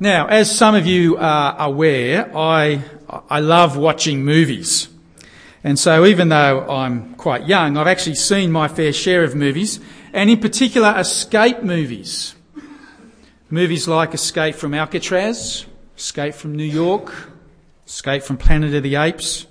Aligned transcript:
Now, 0.00 0.26
as 0.26 0.54
some 0.54 0.74
of 0.74 0.86
you 0.86 1.16
are 1.18 1.56
aware, 1.58 2.36
I, 2.36 2.82
I 3.30 3.38
love 3.38 3.76
watching 3.76 4.24
movies. 4.24 4.88
And 5.62 5.78
so 5.78 6.04
even 6.04 6.30
though 6.30 6.68
I'm 6.68 7.14
quite 7.14 7.46
young, 7.46 7.76
I've 7.76 7.86
actually 7.86 8.16
seen 8.16 8.50
my 8.50 8.66
fair 8.66 8.92
share 8.92 9.22
of 9.22 9.36
movies, 9.36 9.78
and 10.12 10.28
in 10.28 10.40
particular 10.40 10.94
escape 10.98 11.62
movies. 11.62 12.34
Movies 13.50 13.86
like 13.86 14.14
Escape 14.14 14.56
from 14.56 14.74
Alcatraz, 14.74 15.64
Escape 15.96 16.34
from 16.34 16.56
New 16.56 16.64
York, 16.64 17.12
Escape 17.86 18.24
from 18.24 18.36
Planet 18.36 18.74
of 18.74 18.82
the 18.82 18.96
Apes, 18.96 19.46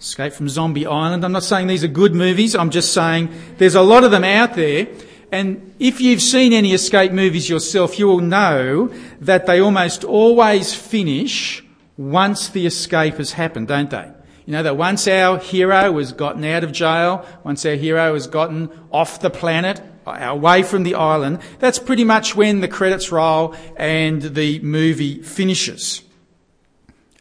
Escape 0.00 0.32
from 0.32 0.48
Zombie 0.48 0.86
Island. 0.86 1.22
I'm 1.22 1.32
not 1.32 1.42
saying 1.42 1.66
these 1.66 1.84
are 1.84 1.88
good 1.88 2.14
movies, 2.14 2.54
I'm 2.54 2.70
just 2.70 2.94
saying 2.94 3.28
there's 3.58 3.74
a 3.74 3.82
lot 3.82 4.04
of 4.04 4.10
them 4.10 4.24
out 4.24 4.54
there 4.54 4.86
and 5.32 5.74
if 5.78 6.00
you've 6.00 6.22
seen 6.22 6.52
any 6.52 6.72
escape 6.72 7.12
movies 7.12 7.48
yourself, 7.48 7.98
you 7.98 8.06
will 8.06 8.20
know 8.20 8.92
that 9.20 9.46
they 9.46 9.60
almost 9.60 10.04
always 10.04 10.74
finish 10.74 11.64
once 11.96 12.48
the 12.48 12.66
escape 12.66 13.16
has 13.16 13.32
happened, 13.32 13.68
don't 13.68 13.90
they? 13.90 14.10
You 14.44 14.52
know 14.52 14.62
that 14.62 14.76
once 14.76 15.08
our 15.08 15.38
hero 15.38 15.98
has 15.98 16.12
gotten 16.12 16.44
out 16.44 16.62
of 16.62 16.70
jail, 16.70 17.26
once 17.42 17.66
our 17.66 17.74
hero 17.74 18.14
has 18.14 18.28
gotten 18.28 18.70
off 18.92 19.20
the 19.20 19.30
planet, 19.30 19.80
away 20.06 20.62
from 20.62 20.84
the 20.84 20.94
island, 20.94 21.40
that's 21.58 21.80
pretty 21.80 22.04
much 22.04 22.36
when 22.36 22.60
the 22.60 22.68
credits 22.68 23.10
roll 23.10 23.56
and 23.76 24.22
the 24.22 24.60
movie 24.60 25.20
finishes. 25.22 26.02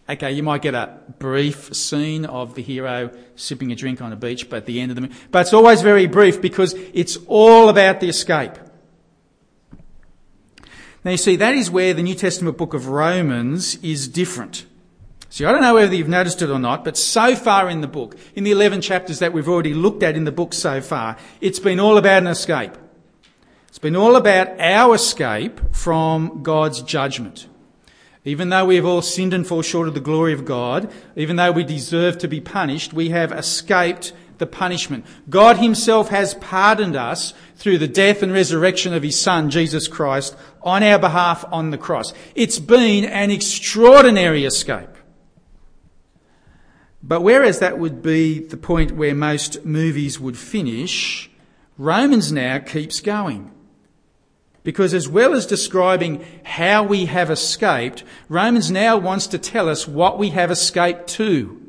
Okay, 0.08 0.32
you 0.34 0.44
might 0.44 0.62
get 0.62 0.76
a 0.76 1.00
brief 1.18 1.76
scene 1.76 2.26
of 2.26 2.54
the 2.54 2.62
hero 2.62 3.10
sipping 3.36 3.72
a 3.72 3.76
drink 3.76 4.02
on 4.02 4.14
a 4.14 4.16
beach, 4.16 4.50
but 4.50 4.58
at 4.58 4.66
the 4.68 4.80
end 4.80 4.92
of 4.92 4.96
the 4.96 5.02
movie, 5.02 5.16
but 5.32 5.42
it's 5.42 5.54
always 5.54 5.82
very 5.82 6.06
brief 6.06 6.40
because 6.40 6.74
it's 6.94 7.18
all 7.26 7.70
about 7.70 8.00
the 8.00 8.10
escape. 8.10 8.54
Now 11.04 11.12
you 11.12 11.18
see, 11.18 11.36
that 11.38 11.56
is 11.56 11.72
where 11.72 11.94
the 11.94 12.04
New 12.04 12.14
Testament 12.14 12.56
book 12.56 12.76
of 12.76 12.88
Romans 12.88 13.76
is 13.84 14.08
different. 14.08 14.66
See, 15.32 15.44
I 15.44 15.52
don't 15.52 15.62
know 15.62 15.74
whether 15.74 15.94
you've 15.94 16.08
noticed 16.08 16.42
it 16.44 16.52
or 16.52 16.60
not, 16.60 16.84
but 16.84 16.98
so 16.98 17.36
far 17.36 17.68
in 17.70 17.82
the 17.82 17.88
book, 17.88 18.16
in 18.36 18.44
the 18.44 18.52
11 18.52 18.82
chapters 18.82 19.20
that 19.20 19.34
we've 19.34 19.50
already 19.50 19.74
looked 19.74 20.04
at 20.04 20.16
in 20.16 20.24
the 20.24 20.32
book 20.32 20.54
so 20.54 20.82
far, 20.82 21.18
it's 21.42 21.60
been 21.60 21.80
all 21.80 21.98
about 21.98 22.22
an 22.22 22.28
escape. 22.28 22.72
It's 23.68 23.80
been 23.80 23.96
all 23.96 24.16
about 24.16 24.60
our 24.60 24.96
escape 24.96 25.76
from 25.76 26.44
God's 26.44 26.82
judgment. 26.82 27.48
Even 28.26 28.50
though 28.50 28.66
we 28.66 28.76
have 28.76 28.86
all 28.86 29.04
sinned 29.04 29.34
and 29.34 29.46
fall 29.46 29.62
short 29.62 29.88
of 29.88 29.94
the 29.94 30.00
glory 30.00 30.34
of 30.34 30.46
God, 30.46 30.92
even 31.16 31.36
though 31.36 31.52
we 31.52 31.64
deserve 31.64 32.18
to 32.18 32.28
be 32.28 32.42
punished, 32.42 32.92
we 32.92 33.10
have 33.10 33.32
escaped 33.32 34.14
the 34.40 34.48
punishment. 34.48 35.06
God 35.30 35.58
himself 35.58 36.10
has 36.10 36.34
pardoned 36.34 36.96
us 36.96 37.34
through 37.56 37.78
the 37.78 37.88
death 37.88 38.24
and 38.24 38.34
resurrection 38.34 38.94
of 38.94 39.04
his 39.04 39.20
son, 39.20 39.50
Jesus 39.50 39.88
Christ, 39.88 40.36
on 40.64 40.84
our 40.84 41.00
behalf 41.00 41.46
on 41.52 41.70
the 41.70 41.78
cross. 41.78 42.14
It's 42.34 42.60
been 42.60 43.06
an 43.06 43.30
extraordinary 43.30 44.44
escape. 44.44 44.90
But 47.04 47.22
whereas 47.22 47.60
that 47.60 47.78
would 47.78 48.02
be 48.02 48.40
the 48.40 48.58
point 48.58 48.94
where 48.94 49.14
most 49.14 49.64
movies 49.64 50.20
would 50.20 50.38
finish, 50.38 51.30
Romans 51.78 52.32
now 52.32 52.58
keeps 52.58 53.00
going. 53.00 53.52
Because 54.66 54.96
as 54.96 55.08
well 55.08 55.36
as 55.36 55.46
describing 55.46 56.26
how 56.44 56.84
we 56.84 57.06
have 57.06 57.30
escaped, 57.30 58.04
Romans 58.28 58.72
now 58.72 58.98
wants 58.98 59.28
to 59.28 59.38
tell 59.38 59.70
us 59.70 59.88
what 59.88 60.18
we 60.18 60.32
have 60.32 60.50
escaped 60.50 61.08
to. 61.12 61.62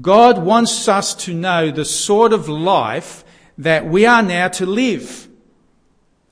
God 0.00 0.38
wants 0.38 0.86
us 0.86 1.14
to 1.24 1.32
know 1.32 1.70
the 1.70 1.86
sort 1.86 2.34
of 2.34 2.46
life 2.46 3.24
that 3.56 3.86
we 3.86 4.04
are 4.04 4.22
now 4.22 4.48
to 4.48 4.66
live 4.66 5.28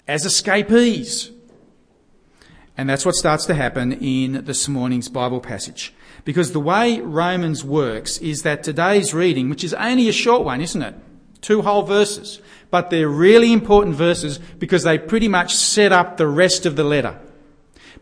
as 0.06 0.26
escapees. 0.26 1.30
And 2.76 2.88
that's 2.88 3.06
what 3.06 3.14
starts 3.14 3.46
to 3.46 3.54
happen 3.54 3.92
in 3.94 4.44
this 4.44 4.68
morning's 4.68 5.08
Bible 5.08 5.40
passage. 5.40 5.94
Because 6.26 6.52
the 6.52 6.60
way 6.60 7.00
Romans 7.00 7.64
works 7.64 8.18
is 8.18 8.42
that 8.42 8.62
today's 8.62 9.14
reading, 9.14 9.48
which 9.48 9.64
is 9.64 9.72
only 9.72 10.10
a 10.10 10.12
short 10.12 10.44
one, 10.44 10.60
isn't 10.60 10.82
it? 10.82 10.94
Two 11.40 11.62
whole 11.62 11.82
verses 11.82 12.40
but 12.70 12.90
they're 12.90 13.08
really 13.08 13.52
important 13.52 13.96
verses 13.96 14.38
because 14.58 14.82
they 14.82 14.98
pretty 14.98 15.28
much 15.28 15.54
set 15.54 15.92
up 15.92 16.16
the 16.16 16.26
rest 16.26 16.66
of 16.66 16.76
the 16.76 16.84
letter. 16.84 17.18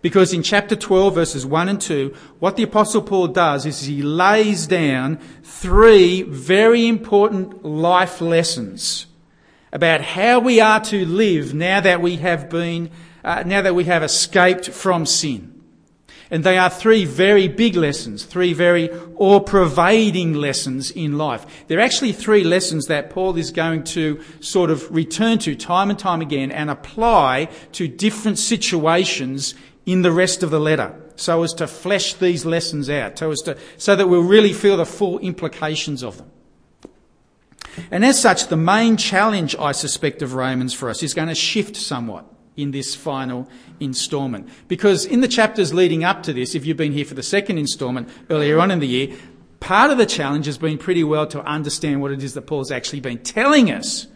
Because 0.02 0.32
in 0.32 0.42
chapter 0.42 0.76
12 0.76 1.14
verses 1.14 1.46
1 1.46 1.69
and 1.69 1.80
2, 1.80 2.14
what 2.38 2.56
the 2.56 2.62
apostle 2.62 3.02
Paul 3.02 3.28
does 3.28 3.64
is 3.64 3.82
he 3.82 4.02
lays 4.02 4.66
down 4.66 5.19
three 5.42 6.22
very 6.22 6.86
important 6.86 7.64
life 7.64 8.20
lessons 8.20 9.06
about 9.72 10.00
how 10.00 10.38
we 10.38 10.60
are 10.60 10.80
to 10.80 11.06
live 11.06 11.54
now 11.54 11.80
that 11.80 12.00
we 12.00 12.16
have 12.16 12.50
been, 12.50 12.91
uh, 13.25 13.42
now 13.46 13.62
that 13.62 13.75
we 13.75 13.84
have 13.84 14.02
escaped 14.02 14.70
from 14.70 15.06
sin. 15.06 15.56
And 16.31 16.42
they 16.42 16.59
are 16.59 16.69
three 16.69 17.04
very 17.04 17.47
big 17.47 17.76
lessons, 17.76 18.25
three 18.25 18.53
very 18.53 18.91
all 19.16 19.41
pervading 19.41 20.34
lessons 20.34 20.91
in 20.91 21.16
life. 21.16 21.47
They're 21.69 21.81
actually 21.81 22.12
three 22.12 22.42
lessons 22.42 22.87
that 22.87 23.10
Paul 23.10 23.37
is 23.37 23.50
going 23.50 23.84
to 23.84 24.20
sort 24.41 24.70
of 24.70 24.92
return 24.94 25.38
to 25.41 25.54
time 25.54 25.91
and 25.91 25.98
time 25.98 26.20
again 26.20 26.50
and 26.50 26.69
apply 26.69 27.48
to 27.72 27.87
different 27.87 28.38
situations 28.38 29.54
in 29.84 30.03
the 30.03 30.10
rest 30.10 30.42
of 30.42 30.50
the 30.50 30.60
letter 30.60 31.00
so 31.16 31.42
as 31.42 31.54
to 31.54 31.66
flesh 31.66 32.14
these 32.14 32.44
lessons 32.44 32.91
out, 32.91 33.19
so 33.19 33.31
as 33.31 33.41
to, 33.43 33.56
so 33.78 33.97
that 33.97 34.08
we'll 34.08 34.22
really 34.22 34.53
feel 34.53 34.76
the 34.76 34.87
full 34.87 35.19
implications 35.20 36.03
of 36.03 36.19
them. 36.19 36.31
And 37.91 38.04
as 38.04 38.20
such, 38.20 38.48
the 38.48 38.56
main 38.56 38.97
challenge, 38.97 39.54
I 39.56 39.72
suspect, 39.72 40.22
of 40.22 40.34
Romans 40.34 40.75
for 40.75 40.88
us 40.88 41.03
is 41.03 41.14
going 41.14 41.28
to 41.28 41.34
shift 41.34 41.76
somewhat 41.76 42.25
in 42.56 42.71
this 42.71 42.94
final 42.94 43.49
instalment. 43.81 44.49
Because 44.69 45.05
in 45.05 45.21
the 45.21 45.28
chapters 45.28 45.75
leading 45.75 46.05
up 46.05 46.22
to 46.25 46.33
this, 46.33 46.55
if 46.55 46.65
you've 46.65 46.77
been 46.77 46.93
here 46.93 47.05
for 47.05 47.15
the 47.15 47.22
second 47.22 47.59
instalment 47.59 48.09
earlier 48.31 48.59
on 48.59 48.71
in 48.71 48.81
the 48.81 48.87
year, 48.87 49.17
part 49.61 49.91
of 49.91 49.99
the 49.99 50.06
challenge 50.06 50.47
has 50.47 50.59
been 50.59 50.78
pretty 50.78 51.05
well 51.05 51.27
to 51.28 51.43
understand 51.43 52.00
what 52.00 52.12
it 52.12 52.22
is 52.22 52.34
that 52.34 52.43
Paul's 52.43 52.71
actually 52.71 53.00
been 53.00 53.19
telling 53.19 53.71
us. 53.71 54.06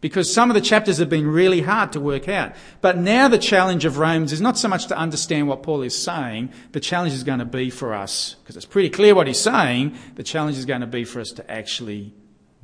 Because 0.00 0.32
some 0.32 0.48
of 0.48 0.54
the 0.54 0.60
chapters 0.60 0.98
have 0.98 1.10
been 1.10 1.26
really 1.26 1.60
hard 1.60 1.90
to 1.92 2.00
work 2.00 2.28
out. 2.28 2.52
But 2.80 2.98
now 2.98 3.26
the 3.26 3.36
challenge 3.36 3.84
of 3.84 3.98
Romans 3.98 4.32
is 4.32 4.40
not 4.40 4.56
so 4.56 4.68
much 4.68 4.86
to 4.86 4.96
understand 4.96 5.48
what 5.48 5.64
Paul 5.64 5.82
is 5.82 6.00
saying, 6.00 6.52
the 6.70 6.78
challenge 6.78 7.14
is 7.14 7.24
going 7.24 7.40
to 7.40 7.44
be 7.44 7.68
for 7.68 7.92
us, 7.92 8.36
because 8.40 8.56
it's 8.56 8.64
pretty 8.64 8.90
clear 8.90 9.16
what 9.16 9.26
he's 9.26 9.40
saying, 9.40 9.98
the 10.14 10.22
challenge 10.22 10.56
is 10.56 10.66
going 10.66 10.82
to 10.82 10.86
be 10.86 11.02
for 11.02 11.18
us 11.18 11.32
to 11.32 11.50
actually 11.50 12.14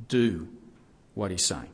do 0.07 0.47
what 1.13 1.29
he's 1.29 1.43
saying. 1.43 1.67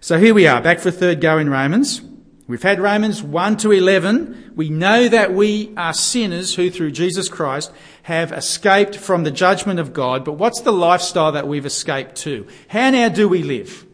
So 0.00 0.16
here 0.16 0.32
we 0.32 0.46
are, 0.46 0.60
back 0.62 0.78
for 0.78 0.90
a 0.90 0.92
third 0.92 1.20
go 1.20 1.38
in 1.38 1.50
Romans. 1.50 2.02
We've 2.46 2.62
had 2.62 2.78
Romans 2.78 3.20
1 3.20 3.56
to 3.58 3.72
11. 3.72 4.52
We 4.54 4.70
know 4.70 5.08
that 5.08 5.34
we 5.34 5.74
are 5.76 5.92
sinners 5.92 6.54
who, 6.54 6.70
through 6.70 6.92
Jesus 6.92 7.28
Christ, 7.28 7.72
have 8.04 8.30
escaped 8.30 8.96
from 8.96 9.24
the 9.24 9.32
judgment 9.32 9.80
of 9.80 9.92
God. 9.92 10.24
But 10.24 10.34
what's 10.34 10.60
the 10.60 10.72
lifestyle 10.72 11.32
that 11.32 11.48
we've 11.48 11.66
escaped 11.66 12.14
to? 12.18 12.46
How 12.68 12.90
now 12.90 13.08
do 13.08 13.28
we 13.28 13.42
live? 13.42 13.84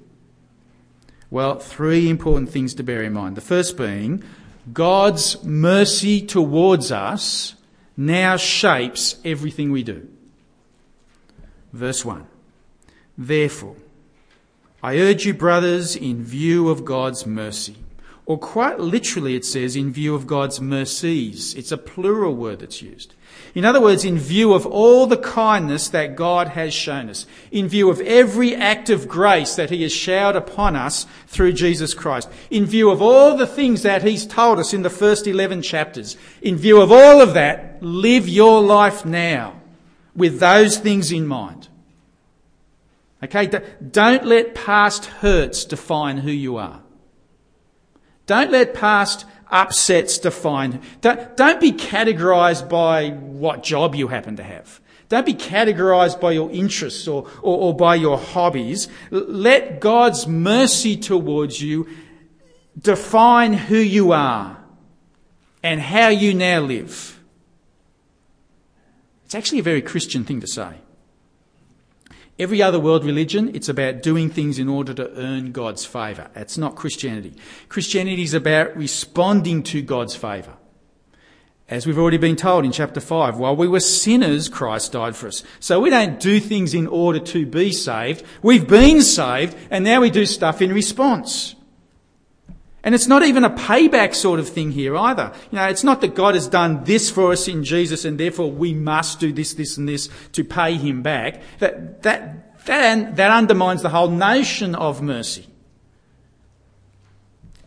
Well, 1.31 1.59
three 1.59 2.11
important 2.11 2.51
things 2.51 2.75
to 2.75 2.83
bear 2.83 3.03
in 3.03 3.15
mind. 3.15 3.35
The 3.35 3.41
first 3.41 3.77
being, 3.79 4.23
God's 4.75 5.43
mercy 5.43 6.21
towards 6.21 6.93
us 6.93 7.55
now 7.97 8.37
shapes 8.37 9.17
everything 9.25 9.73
we 9.73 9.83
do. 9.83 10.07
Verse 11.73 12.05
1. 12.05 12.27
Therefore, 13.17 13.77
I 14.85 14.99
urge 14.99 15.25
you, 15.25 15.33
brothers, 15.33 15.97
in 15.97 16.23
view 16.23 16.69
of 16.69 16.85
God's 16.85 17.25
mercy. 17.25 17.77
Or 18.27 18.37
quite 18.37 18.79
literally, 18.79 19.35
it 19.35 19.47
says, 19.47 19.77
in 19.77 19.91
view 19.91 20.15
of 20.15 20.27
God's 20.27 20.61
mercies. 20.61 21.55
It's 21.55 21.73
a 21.73 21.79
plural 21.79 22.35
word 22.35 22.59
that's 22.59 22.83
used. 22.83 23.15
In 23.55 23.65
other 23.65 23.81
words, 23.81 24.05
in 24.05 24.19
view 24.19 24.53
of 24.53 24.67
all 24.67 25.07
the 25.07 25.17
kindness 25.17 25.89
that 25.89 26.17
God 26.17 26.49
has 26.49 26.75
shown 26.75 27.09
us, 27.09 27.25
in 27.51 27.67
view 27.67 27.89
of 27.89 27.99
every 28.03 28.55
act 28.55 28.91
of 28.91 29.09
grace 29.09 29.57
that 29.57 29.71
He 29.71 29.81
has 29.85 29.93
showered 29.93 30.37
upon 30.37 30.77
us 30.77 31.07
through 31.29 31.55
Jesus 31.55 31.95
Christ, 31.95 32.29
in 32.51 32.67
view 32.67 32.91
of 32.91 33.01
all 33.01 33.39
the 33.39 33.47
things 33.47 33.85
that 33.85 34.03
He's 34.03 34.27
told 34.27 34.59
us 34.59 34.75
in 34.75 34.83
the 34.83 34.91
first 34.91 35.27
11 35.27 35.63
chapters, 35.63 36.19
in 36.43 36.57
view 36.57 36.83
of 36.83 36.93
all 36.93 37.23
of 37.23 37.33
that, 37.33 37.83
live 37.83 38.29
your 38.29 38.61
life 38.61 39.07
now 39.07 39.59
with 40.15 40.41
those 40.41 40.77
things 40.77 41.11
in 41.11 41.27
mind. 41.27 41.69
Okay, 43.25 43.51
don't 43.91 44.27
let 44.27 44.55
past 44.55 45.07
hurts 45.07 45.65
define 45.65 46.19
who 46.19 46.31
you 46.31 46.59
are. 46.59 46.83
Don't 48.27 48.51
let 48.51 48.75
past 48.75 49.25
upsets 49.51 50.19
define. 50.19 50.83
Don't, 51.01 51.35
don't 51.37 51.61
be 51.61 51.73
categorized 51.73 52.69
by 52.69 53.11
what 53.11 53.63
job 53.63 53.95
you 53.95 54.09
happen 54.09 54.37
to 54.37 54.43
have. 54.43 54.81
Don't 55.09 55.25
be 55.25 55.35
categorized 55.35 56.21
by 56.21 56.33
your 56.33 56.51
interests 56.51 57.09
or, 57.09 57.27
or, 57.43 57.59
or 57.59 57.77
by 57.77 57.95
your 57.95 58.19
hobbies. 58.19 58.89
Let 59.11 59.81
God's 59.81 60.27
mercy 60.27 60.97
towards 60.97 61.63
you 61.63 61.89
define 62.79 63.55
who 63.55 63.77
you 63.77 64.13
are 64.13 64.63
and 65.63 65.81
how 65.81 66.09
you 66.09 66.35
now 66.35 66.61
live. 66.61 67.23
It's 69.25 69.35
actually 69.35 69.61
a 69.61 69.63
very 69.63 69.83
Christian 69.83 70.25
thing 70.25 70.41
to 70.41 70.47
say. 70.47 70.75
Every 72.39 72.61
other 72.61 72.81
world 72.81 73.05
religion, 73.05 73.55
it's 73.55 73.69
about 73.69 74.03
doing 74.03 74.29
things 74.29 74.59
in 74.59 74.69
order 74.69 74.93
to 74.95 75.13
earn 75.17 75.53
God's 75.53 75.85
favour. 75.85 76.31
That's 76.35 76.59
not 76.59 76.75
Christianity. 76.75 77.35
Christianity 77.69 78.23
is 78.23 78.35
about 78.35 78.77
responding 78.77 79.63
to 79.65 79.83
God's 79.83 80.17
favour. 80.17 80.57
As 81.69 81.87
we've 81.87 81.99
already 81.99 82.19
been 82.19 82.37
told 82.37 82.65
in 82.65 82.73
chapter 82.73 83.01
5, 83.01 83.39
while 83.39 83.57
we 83.57 83.69
were 83.69 83.81
sinners, 83.81 84.49
Christ 84.49 84.93
died 84.93 85.17
for 85.17 85.29
us. 85.29 85.43
So 85.61 85.81
we 85.81 85.91
don't 85.91 86.21
do 86.21 86.39
things 86.41 86.75
in 86.75 86.87
order 86.87 87.21
to 87.21 87.47
be 87.47 87.73
saved. 87.73 88.25
We've 88.43 88.69
been 88.69 89.01
saved, 89.01 89.57
and 89.71 89.85
now 89.85 90.01
we 90.01 90.11
do 90.11 90.27
stuff 90.27 90.61
in 90.61 90.73
response. 90.73 91.55
And 92.85 92.95
it's 92.95 93.07
not 93.07 93.23
even 93.23 93.45
a 93.45 93.51
payback 93.51 94.15
sort 94.15 94.39
of 94.39 94.49
thing 94.49 94.71
here 94.71 94.95
either. 94.95 95.33
You 95.51 95.57
know, 95.57 95.65
it's 95.65 95.83
not 95.83 96.03
that 96.03 96.15
God 96.15 96.35
has 96.35 96.47
done 96.47 96.85
this 96.85 97.11
for 97.11 97.33
us 97.33 97.49
in 97.49 97.65
Jesus 97.65 98.05
and 98.05 98.21
therefore 98.21 98.53
we 98.53 98.75
must 98.75 99.19
do 99.19 99.33
this, 99.33 99.55
this 99.55 99.79
and 99.79 99.89
this 99.89 100.11
to 100.33 100.45
pay 100.45 100.75
him 100.75 101.03
back. 101.03 101.41
That, 101.61 102.03
that, 102.03 102.65
that, 102.67 103.17
that 103.17 103.31
undermines 103.31 103.81
the 103.81 103.89
whole 103.89 104.11
notion 104.11 104.75
of 104.75 105.01
mercy. 105.01 105.47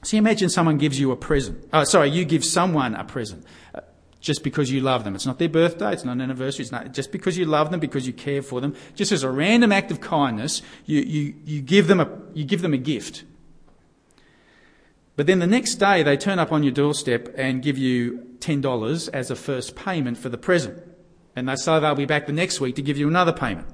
See, 0.04 0.18
imagine 0.18 0.50
someone 0.50 0.78
gives 0.78 1.00
you 1.00 1.12
a 1.12 1.16
present. 1.18 1.68
Oh, 1.74 1.84
sorry, 1.84 2.12
you 2.12 2.24
give 2.24 2.46
someone 2.46 2.94
a 2.94 3.04
present 3.04 3.44
uh, 3.74 3.82
just 4.22 4.44
because 4.44 4.72
you 4.72 4.82
love 4.82 5.04
them. 5.04 5.16
It's 5.16 5.26
not 5.26 5.40
their 5.40 5.50
birthday, 5.50 5.94
it's 5.94 6.06
not 6.06 6.12
an 6.12 6.22
anniversary, 6.22 6.62
it's 6.62 6.72
not 6.72 6.94
just 6.94 7.12
because 7.12 7.38
you 7.38 7.46
love 7.46 7.72
them, 7.72 7.80
because 7.80 8.06
you 8.06 8.14
care 8.14 8.44
for 8.44 8.62
them. 8.62 8.76
Just 8.94 9.12
as 9.12 9.24
a 9.24 9.32
random 9.32 9.72
act 9.72 9.90
of 9.90 10.00
kindness, 10.00 10.62
you, 10.86 11.02
you, 11.02 11.34
you 11.44 11.62
give 11.62 11.88
them 11.88 12.00
a, 12.00 12.08
you 12.36 12.46
give 12.46 12.62
them 12.62 12.76
a 12.76 12.78
gift. 12.78 13.24
But 15.18 15.26
then 15.26 15.40
the 15.40 15.48
next 15.48 15.76
day 15.76 16.04
they 16.04 16.16
turn 16.16 16.40
up 16.40 16.52
on 16.52 16.64
your 16.64 16.72
doorstep 16.72 17.34
and 17.36 17.62
give 17.62 17.78
you 17.78 18.24
$10 18.40 19.10
as 19.12 19.32
a 19.32 19.36
first 19.36 19.76
payment 19.76 20.18
for 20.18 20.30
the 20.30 20.38
present. 20.38 20.82
And 21.36 21.50
they 21.50 21.56
say 21.56 21.80
they'll 21.80 21.96
be 21.96 22.06
back 22.06 22.28
the 22.28 22.34
next 22.34 22.62
week 22.62 22.76
to 22.76 22.84
give 22.84 22.98
you 22.98 23.08
another 23.08 23.34
payment. 23.34 23.68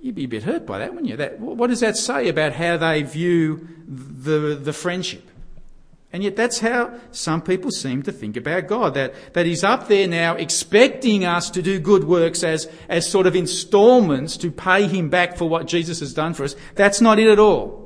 You'd 0.00 0.14
be 0.14 0.24
a 0.24 0.28
bit 0.28 0.44
hurt 0.44 0.64
by 0.64 0.78
that, 0.78 0.92
wouldn't 0.92 1.10
you? 1.10 1.16
That, 1.16 1.40
what 1.40 1.68
does 1.68 1.80
that 1.80 1.96
say 1.96 2.28
about 2.28 2.52
how 2.52 2.76
they 2.76 3.02
view 3.02 3.68
the, 3.86 4.54
the 4.54 4.72
friendship? 4.72 5.28
And 6.12 6.22
yet 6.22 6.36
that's 6.36 6.60
how 6.60 6.94
some 7.10 7.42
people 7.42 7.72
seem 7.72 8.04
to 8.04 8.12
think 8.12 8.36
about 8.36 8.68
God. 8.68 8.94
That, 8.94 9.14
that 9.32 9.46
He's 9.46 9.64
up 9.64 9.88
there 9.88 10.06
now 10.06 10.36
expecting 10.36 11.24
us 11.24 11.50
to 11.50 11.62
do 11.62 11.80
good 11.80 12.04
works 12.04 12.44
as, 12.44 12.70
as 12.88 13.10
sort 13.10 13.26
of 13.26 13.34
installments 13.34 14.36
to 14.36 14.52
pay 14.52 14.86
Him 14.86 15.08
back 15.08 15.36
for 15.36 15.48
what 15.48 15.66
Jesus 15.66 15.98
has 15.98 16.14
done 16.14 16.34
for 16.34 16.44
us. 16.44 16.54
That's 16.76 17.00
not 17.00 17.18
it 17.18 17.26
at 17.26 17.40
all. 17.40 17.83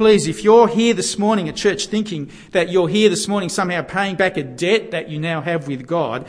Please, 0.00 0.26
if 0.28 0.42
you're 0.42 0.66
here 0.66 0.94
this 0.94 1.18
morning 1.18 1.46
at 1.50 1.56
church 1.56 1.88
thinking 1.88 2.30
that 2.52 2.70
you're 2.70 2.88
here 2.88 3.10
this 3.10 3.28
morning 3.28 3.50
somehow 3.50 3.82
paying 3.82 4.16
back 4.16 4.38
a 4.38 4.42
debt 4.42 4.92
that 4.92 5.10
you 5.10 5.20
now 5.20 5.42
have 5.42 5.68
with 5.68 5.86
God, 5.86 6.26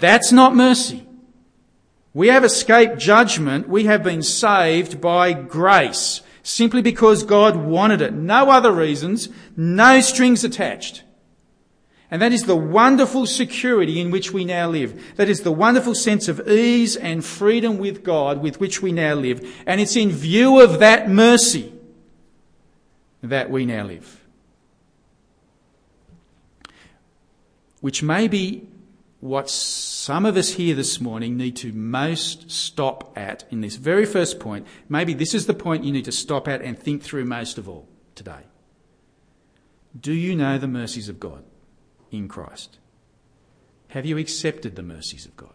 that's 0.00 0.32
not 0.32 0.56
mercy. 0.56 1.06
We 2.14 2.28
have 2.28 2.42
escaped 2.42 2.96
judgment. 2.96 3.68
We 3.68 3.84
have 3.84 4.02
been 4.02 4.22
saved 4.22 4.98
by 4.98 5.34
grace 5.34 6.22
simply 6.42 6.80
because 6.80 7.22
God 7.22 7.54
wanted 7.54 8.00
it. 8.00 8.14
No 8.14 8.50
other 8.50 8.72
reasons, 8.72 9.28
no 9.54 10.00
strings 10.00 10.42
attached. 10.42 11.02
And 12.10 12.22
that 12.22 12.32
is 12.32 12.44
the 12.44 12.56
wonderful 12.56 13.26
security 13.26 14.00
in 14.00 14.10
which 14.10 14.32
we 14.32 14.46
now 14.46 14.70
live. 14.70 15.16
That 15.16 15.28
is 15.28 15.42
the 15.42 15.52
wonderful 15.52 15.94
sense 15.94 16.28
of 16.28 16.48
ease 16.48 16.96
and 16.96 17.22
freedom 17.22 17.76
with 17.76 18.02
God 18.02 18.40
with 18.40 18.58
which 18.58 18.80
we 18.80 18.90
now 18.90 19.12
live. 19.16 19.46
And 19.66 19.82
it's 19.82 19.96
in 19.96 20.10
view 20.10 20.62
of 20.62 20.78
that 20.78 21.10
mercy 21.10 21.73
that 23.24 23.50
we 23.50 23.66
now 23.66 23.84
live. 23.84 24.20
Which 27.80 28.02
may 28.02 28.28
be 28.28 28.68
what 29.20 29.48
some 29.48 30.26
of 30.26 30.36
us 30.36 30.52
here 30.52 30.74
this 30.74 31.00
morning 31.00 31.36
need 31.36 31.56
to 31.56 31.72
most 31.72 32.50
stop 32.50 33.16
at 33.16 33.44
in 33.50 33.62
this 33.62 33.76
very 33.76 34.04
first 34.04 34.38
point. 34.38 34.66
Maybe 34.88 35.14
this 35.14 35.34
is 35.34 35.46
the 35.46 35.54
point 35.54 35.84
you 35.84 35.92
need 35.92 36.04
to 36.04 36.12
stop 36.12 36.46
at 36.46 36.60
and 36.60 36.78
think 36.78 37.02
through 37.02 37.24
most 37.24 37.56
of 37.56 37.68
all 37.68 37.88
today. 38.14 38.42
Do 39.98 40.12
you 40.12 40.36
know 40.36 40.58
the 40.58 40.68
mercies 40.68 41.08
of 41.08 41.20
God 41.20 41.44
in 42.10 42.28
Christ? 42.28 42.78
Have 43.88 44.04
you 44.04 44.18
accepted 44.18 44.76
the 44.76 44.82
mercies 44.82 45.24
of 45.24 45.36
God? 45.36 45.54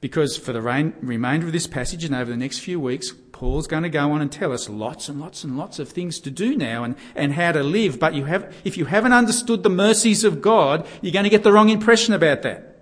Because 0.00 0.36
for 0.36 0.52
the 0.52 0.62
remainder 0.62 1.46
of 1.46 1.52
this 1.52 1.66
passage 1.66 2.04
and 2.04 2.14
over 2.14 2.30
the 2.30 2.36
next 2.36 2.58
few 2.58 2.80
weeks, 2.80 3.12
Paul's 3.36 3.66
going 3.66 3.82
to 3.82 3.90
go 3.90 4.12
on 4.12 4.22
and 4.22 4.32
tell 4.32 4.50
us 4.50 4.66
lots 4.66 5.10
and 5.10 5.20
lots 5.20 5.44
and 5.44 5.58
lots 5.58 5.78
of 5.78 5.90
things 5.90 6.20
to 6.20 6.30
do 6.30 6.56
now 6.56 6.84
and, 6.84 6.96
and 7.14 7.34
how 7.34 7.52
to 7.52 7.62
live. 7.62 8.00
But 8.00 8.14
you 8.14 8.24
have, 8.24 8.50
if 8.64 8.78
you 8.78 8.86
haven't 8.86 9.12
understood 9.12 9.62
the 9.62 9.68
mercies 9.68 10.24
of 10.24 10.40
God, 10.40 10.86
you're 11.02 11.12
going 11.12 11.24
to 11.24 11.28
get 11.28 11.42
the 11.42 11.52
wrong 11.52 11.68
impression 11.68 12.14
about 12.14 12.40
that. 12.42 12.78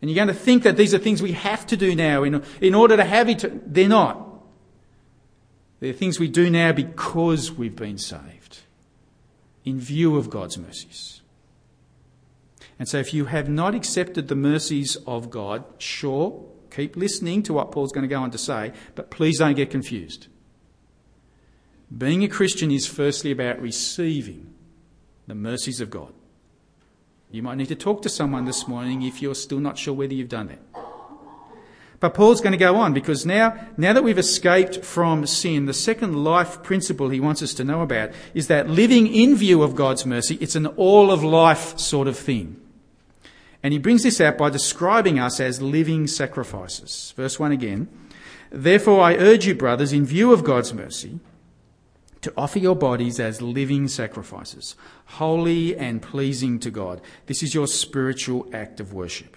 And 0.00 0.10
you're 0.10 0.16
going 0.16 0.34
to 0.34 0.42
think 0.42 0.62
that 0.62 0.78
these 0.78 0.94
are 0.94 0.98
things 0.98 1.20
we 1.20 1.32
have 1.32 1.66
to 1.66 1.76
do 1.76 1.94
now 1.94 2.22
in, 2.22 2.42
in 2.62 2.74
order 2.74 2.96
to 2.96 3.04
have 3.04 3.28
it. 3.28 3.74
They're 3.74 3.86
not. 3.86 4.26
They're 5.80 5.92
things 5.92 6.18
we 6.18 6.28
do 6.28 6.48
now 6.48 6.72
because 6.72 7.52
we've 7.52 7.76
been 7.76 7.98
saved 7.98 8.60
in 9.62 9.78
view 9.78 10.16
of 10.16 10.30
God's 10.30 10.56
mercies. 10.56 11.20
And 12.78 12.88
so 12.88 12.96
if 12.96 13.12
you 13.12 13.26
have 13.26 13.50
not 13.50 13.74
accepted 13.74 14.28
the 14.28 14.36
mercies 14.36 14.96
of 15.06 15.28
God, 15.28 15.64
sure, 15.76 16.46
keep 16.76 16.96
listening 16.96 17.42
to 17.44 17.54
what 17.54 17.72
Paul's 17.72 17.90
going 17.90 18.06
to 18.06 18.14
go 18.14 18.20
on 18.20 18.30
to 18.30 18.38
say, 18.38 18.72
but 18.94 19.10
please 19.10 19.38
don't 19.38 19.54
get 19.54 19.70
confused. 19.70 20.28
Being 21.96 22.22
a 22.22 22.28
Christian 22.28 22.70
is 22.70 22.86
firstly 22.86 23.30
about 23.30 23.60
receiving 23.60 24.52
the 25.26 25.34
mercies 25.34 25.80
of 25.80 25.88
God. 25.88 26.12
You 27.30 27.42
might 27.42 27.56
need 27.56 27.68
to 27.68 27.74
talk 27.74 28.02
to 28.02 28.08
someone 28.08 28.44
this 28.44 28.68
morning 28.68 29.02
if 29.02 29.22
you're 29.22 29.34
still 29.34 29.58
not 29.58 29.78
sure 29.78 29.94
whether 29.94 30.14
you've 30.14 30.28
done 30.28 30.48
that. 30.48 30.58
But 31.98 32.12
Paul's 32.12 32.42
going 32.42 32.52
to 32.52 32.58
go 32.58 32.76
on 32.76 32.92
because 32.92 33.24
now, 33.24 33.58
now 33.78 33.94
that 33.94 34.04
we've 34.04 34.18
escaped 34.18 34.84
from 34.84 35.26
sin, 35.26 35.64
the 35.64 35.72
second 35.72 36.22
life 36.24 36.62
principle 36.62 37.08
he 37.08 37.20
wants 37.20 37.42
us 37.42 37.54
to 37.54 37.64
know 37.64 37.80
about 37.80 38.10
is 38.34 38.48
that 38.48 38.68
living 38.68 39.06
in 39.06 39.34
view 39.34 39.62
of 39.62 39.74
God's 39.74 40.04
mercy, 40.04 40.36
it's 40.40 40.56
an 40.56 40.66
all 40.66 41.10
of 41.10 41.24
life 41.24 41.78
sort 41.78 42.06
of 42.06 42.18
thing. 42.18 42.60
And 43.66 43.72
he 43.72 43.80
brings 43.80 44.04
this 44.04 44.20
out 44.20 44.38
by 44.38 44.50
describing 44.50 45.18
us 45.18 45.40
as 45.40 45.60
living 45.60 46.06
sacrifices. 46.06 47.12
Verse 47.16 47.40
1 47.40 47.50
again. 47.50 47.88
Therefore, 48.52 49.00
I 49.00 49.16
urge 49.16 49.44
you, 49.44 49.56
brothers, 49.56 49.92
in 49.92 50.06
view 50.06 50.32
of 50.32 50.44
God's 50.44 50.72
mercy, 50.72 51.18
to 52.20 52.32
offer 52.36 52.60
your 52.60 52.76
bodies 52.76 53.18
as 53.18 53.42
living 53.42 53.88
sacrifices, 53.88 54.76
holy 55.06 55.76
and 55.76 56.00
pleasing 56.00 56.60
to 56.60 56.70
God. 56.70 57.00
This 57.26 57.42
is 57.42 57.56
your 57.56 57.66
spiritual 57.66 58.48
act 58.52 58.78
of 58.78 58.92
worship. 58.92 59.36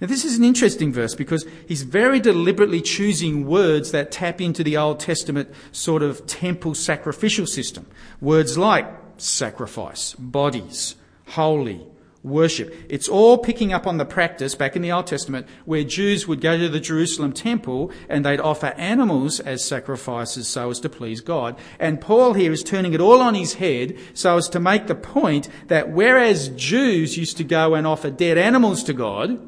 Now, 0.00 0.06
this 0.06 0.24
is 0.24 0.38
an 0.38 0.44
interesting 0.44 0.90
verse 0.90 1.14
because 1.14 1.46
he's 1.68 1.82
very 1.82 2.20
deliberately 2.20 2.80
choosing 2.80 3.46
words 3.46 3.90
that 3.90 4.10
tap 4.10 4.40
into 4.40 4.64
the 4.64 4.78
Old 4.78 4.98
Testament 4.98 5.50
sort 5.72 6.02
of 6.02 6.26
temple 6.26 6.74
sacrificial 6.74 7.46
system. 7.46 7.86
Words 8.18 8.56
like 8.56 8.90
sacrifice, 9.18 10.14
bodies, 10.14 10.94
holy, 11.26 11.86
worship. 12.22 12.74
It's 12.88 13.08
all 13.08 13.38
picking 13.38 13.72
up 13.72 13.86
on 13.86 13.96
the 13.96 14.04
practice 14.04 14.54
back 14.54 14.76
in 14.76 14.82
the 14.82 14.92
Old 14.92 15.06
Testament 15.06 15.46
where 15.64 15.84
Jews 15.84 16.28
would 16.28 16.40
go 16.40 16.58
to 16.58 16.68
the 16.68 16.80
Jerusalem 16.80 17.32
temple 17.32 17.90
and 18.08 18.24
they'd 18.24 18.40
offer 18.40 18.68
animals 18.76 19.40
as 19.40 19.64
sacrifices 19.64 20.46
so 20.46 20.70
as 20.70 20.80
to 20.80 20.88
please 20.88 21.20
God. 21.20 21.58
And 21.78 22.00
Paul 22.00 22.34
here 22.34 22.52
is 22.52 22.62
turning 22.62 22.92
it 22.92 23.00
all 23.00 23.20
on 23.20 23.34
his 23.34 23.54
head 23.54 23.96
so 24.12 24.36
as 24.36 24.48
to 24.50 24.60
make 24.60 24.86
the 24.86 24.94
point 24.94 25.48
that 25.68 25.90
whereas 25.90 26.48
Jews 26.50 27.16
used 27.16 27.38
to 27.38 27.44
go 27.44 27.74
and 27.74 27.86
offer 27.86 28.10
dead 28.10 28.36
animals 28.36 28.84
to 28.84 28.92
God, 28.92 29.40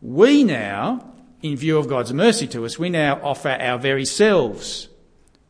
we 0.00 0.44
now, 0.44 1.12
in 1.42 1.56
view 1.56 1.76
of 1.76 1.88
God's 1.88 2.12
mercy 2.12 2.46
to 2.48 2.64
us, 2.64 2.78
we 2.78 2.88
now 2.88 3.20
offer 3.22 3.50
our 3.50 3.78
very 3.78 4.06
selves 4.06 4.88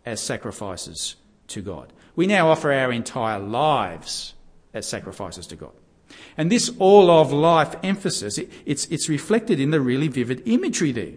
as 0.05 0.21
sacrifices 0.21 1.17
to 1.49 1.63
God. 1.63 1.93
We 2.17 2.27
now 2.27 2.49
offer 2.49 2.73
our 2.73 2.91
entire 2.91 3.39
lives 3.39 4.35
as 4.75 4.89
sacrifices 4.89 5.47
to 5.49 5.57
God. 5.57 5.73
And 6.37 6.51
this 6.51 6.71
all 6.79 7.11
of 7.11 7.33
life 7.33 7.75
emphasis, 7.83 8.39
it, 8.39 8.51
it's, 8.65 8.87
it's 8.87 9.09
reflected 9.09 9.61
in 9.61 9.71
the 9.71 9.81
really 9.81 10.09
vivid 10.09 10.43
imagery 10.47 10.93
there. 10.93 11.15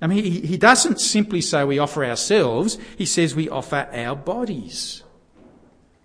I 0.00 0.06
mean, 0.06 0.24
he, 0.24 0.40
he 0.40 0.56
doesn't 0.56 1.00
simply 1.00 1.40
say 1.40 1.64
we 1.64 1.78
offer 1.78 2.04
ourselves, 2.04 2.78
he 2.96 3.06
says 3.06 3.34
we 3.34 3.48
offer 3.48 3.88
our 3.92 4.16
bodies. 4.16 5.02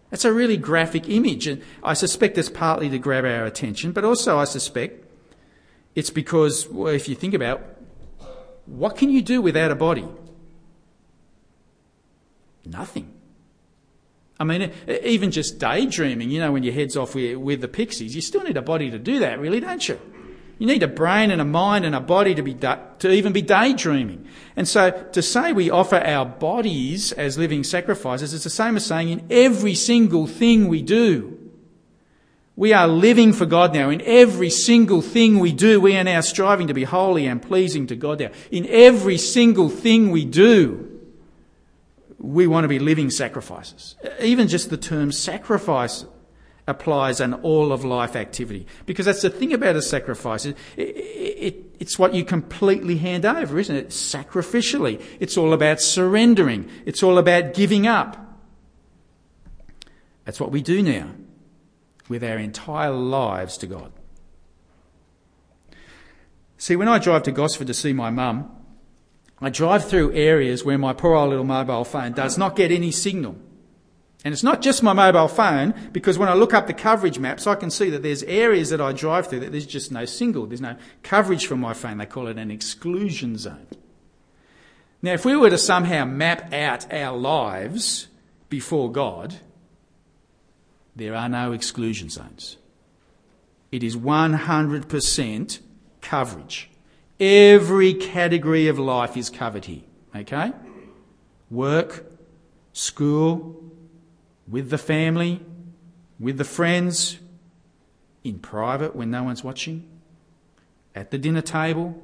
That's 0.10 0.26
a 0.26 0.34
really 0.34 0.58
graphic 0.58 1.08
image, 1.10 1.48
and 1.48 1.62
I 1.84 1.94
suspect 1.94 2.38
it's 2.38 2.50
partly 2.50 2.90
to 2.90 2.98
grab 2.98 3.26
our 3.26 3.46
attention, 3.46 3.92
but 3.92 4.04
also 4.04 4.40
I 4.40 4.46
suspect 4.46 5.06
it's 5.96 6.10
because, 6.10 6.68
well, 6.68 6.94
if 6.94 7.08
you 7.08 7.16
think 7.16 7.34
about 7.34 7.62
what 8.66 8.96
can 8.96 9.10
you 9.10 9.22
do 9.22 9.42
without 9.42 9.72
a 9.72 9.76
body? 9.76 10.08
Nothing. 12.66 13.19
I 14.40 14.46
mean, 14.46 14.72
even 14.88 15.32
just 15.32 15.60
daydreaming, 15.60 16.30
you 16.30 16.40
know, 16.40 16.54
when 16.54 16.64
your 16.64 16.74
head's 16.74 16.96
off 16.96 17.14
with, 17.14 17.36
with 17.38 17.60
the 17.60 17.68
pixies, 17.68 18.16
you 18.16 18.22
still 18.22 18.44
need 18.44 18.56
a 18.56 18.62
body 18.62 18.90
to 18.90 18.98
do 18.98 19.20
that, 19.20 19.40
really, 19.40 19.60
don't 19.60 19.86
you? 19.88 20.00
You 20.60 20.68
need 20.68 20.84
a 20.84 20.88
brain 20.88 21.32
and 21.32 21.42
a 21.42 21.46
mind 21.46 21.86
and 21.86 21.96
a 21.96 22.02
body 22.02 22.36
to 22.36 22.42
be 22.42 22.54
to 22.54 23.12
even 23.12 23.32
be 23.32 23.42
daydreaming. 23.42 24.28
And 24.58 24.68
so 24.68 24.92
to 25.14 25.22
say 25.22 25.54
we 25.54 25.70
offer 25.70 25.96
our 25.96 26.26
bodies 26.26 27.14
as 27.14 27.38
living 27.38 27.64
sacrifices 27.64 28.34
is 28.34 28.44
the 28.44 28.50
same 28.50 28.76
as 28.76 28.86
saying 28.86 29.10
in 29.10 29.26
every 29.30 29.74
single 29.74 30.28
thing 30.28 30.68
we 30.68 30.82
do. 30.82 31.38
We 32.58 32.74
are 32.74 32.90
living 32.90 33.32
for 33.32 33.46
God 33.46 33.74
now. 33.74 33.90
In 33.90 34.02
every 34.02 34.50
single 34.50 35.02
thing 35.02 35.40
we 35.40 35.54
do, 35.54 35.80
we 35.80 35.96
are 35.96 36.04
now 36.04 36.20
striving 36.20 36.68
to 36.68 36.74
be 36.74 36.84
holy 36.84 37.26
and 37.26 37.42
pleasing 37.42 37.88
to 37.88 37.96
God 37.96 38.20
now. 38.20 38.32
In 38.52 38.68
every 38.68 39.18
single 39.18 39.70
thing 39.70 40.12
we 40.12 40.26
do, 40.26 40.89
we 42.20 42.48
want 42.48 42.66
to 42.66 42.68
be 42.68 42.80
living 42.80 43.10
sacrifices. 43.10 43.96
Even 44.22 44.48
just 44.48 44.70
the 44.70 44.78
term 44.78 45.12
sacrifice 45.12 46.06
applies 46.68 47.20
an 47.20 47.34
all 47.36 47.72
of 47.72 47.84
life 47.84 48.16
activity. 48.16 48.68
Because 48.86 49.06
that's 49.06 49.22
the 49.22 49.30
thing 49.30 49.54
about 49.54 49.76
a 49.76 49.82
sacrifice. 49.82 50.46
It, 50.46 50.58
it, 50.78 50.82
it, 50.82 51.76
it's 51.80 51.98
what 51.98 52.14
you 52.14 52.24
completely 52.24 52.98
hand 52.98 53.26
over, 53.26 53.58
isn't 53.58 53.76
it? 53.76 53.90
Sacrificially. 53.90 55.02
It's 55.20 55.38
all 55.38 55.54
about 55.54 55.82
surrendering. 55.82 56.70
It's 56.86 57.02
all 57.02 57.18
about 57.18 57.54
giving 57.54 57.88
up. 57.88 58.18
That's 60.26 60.40
what 60.40 60.52
we 60.52 60.62
do 60.62 60.84
now 60.84 61.10
with 62.08 62.24
our 62.24 62.38
entire 62.38 62.92
lives 62.92 63.58
to 63.60 63.68
God. 63.68 63.92
See, 66.58 66.76
when 66.76 66.90
I 66.90 67.00
drive 67.00 67.24
to 67.24 67.32
Gosford 67.32 67.68
to 67.68 67.74
see 67.74 67.94
my 67.94 68.10
mum, 68.10 68.52
I 69.42 69.50
drive 69.50 69.86
through 69.86 70.14
areas 70.14 70.66
where 70.66 70.78
my 70.78 70.94
poor 70.94 71.16
old 71.16 71.30
little 71.30 71.46
mobile 71.46 71.86
phone 71.86 72.12
does 72.12 72.38
not 72.38 72.56
get 72.56 72.72
any 72.72 72.92
signal. 72.92 73.38
And 74.26 74.34
it's 74.34 74.44
not 74.44 74.62
just 74.62 74.84
my 74.84 74.92
mobile 74.92 75.30
phone, 75.30 75.74
because 75.94 76.18
when 76.18 76.28
I 76.28 76.34
look 76.34 76.54
up 76.54 76.68
the 76.68 76.74
coverage 76.74 77.20
maps, 77.20 77.48
I 77.48 77.56
can 77.56 77.72
see 77.72 77.90
that 77.92 78.04
there's 78.04 78.24
areas 78.24 78.70
that 78.70 78.82
I 78.82 78.92
drive 78.92 79.28
through 79.28 79.40
that 79.42 79.54
there's 79.54 79.66
just 79.66 79.94
no 79.94 80.04
signal. 80.04 80.46
There's 80.46 80.60
no 80.60 80.76
coverage 81.04 81.48
from 81.48 81.62
my 81.62 81.74
phone. 81.74 81.98
They 81.98 82.06
call 82.06 82.28
it 82.28 82.38
an 82.38 82.52
exclusion 82.52 83.38
zone. 83.38 83.68
Now, 85.02 85.14
if 85.14 85.24
we 85.24 85.38
were 85.38 85.50
to 85.50 85.58
somehow 85.58 86.04
map 86.04 86.52
out 86.52 86.92
our 86.92 87.18
lives 87.18 88.08
before 88.50 88.92
God, 88.92 89.36
there 90.96 91.16
are 91.16 91.30
no 91.30 91.54
exclusion 91.54 92.10
zones. 92.10 92.58
It 93.72 93.84
is 93.84 93.96
100% 93.96 95.60
coverage. 96.02 96.69
Every 97.20 97.94
category 97.94 98.68
of 98.68 98.80
life 98.80 99.18
is 99.18 99.30
covered 99.30 99.66
here. 99.66 99.82
Okay? 100.16 100.54
Work, 101.50 102.06
school, 102.74 103.64
with 104.48 104.70
the 104.70 104.78
family, 104.78 105.42
with 106.20 106.38
the 106.38 106.44
friends, 106.44 107.20
in 108.24 108.40
private 108.40 108.96
when 108.96 109.12
no 109.12 109.24
one's 109.24 109.44
watching, 109.44 109.88
at 110.96 111.12
the 111.12 111.18
dinner 111.18 111.42
table, 111.42 112.02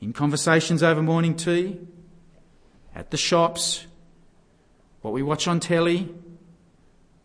in 0.00 0.12
conversations 0.12 0.82
over 0.82 1.02
morning 1.02 1.34
tea, 1.34 1.78
at 2.94 3.10
the 3.10 3.16
shops, 3.16 3.86
what 5.02 5.12
we 5.12 5.22
watch 5.22 5.48
on 5.48 5.60
telly, 5.60 6.08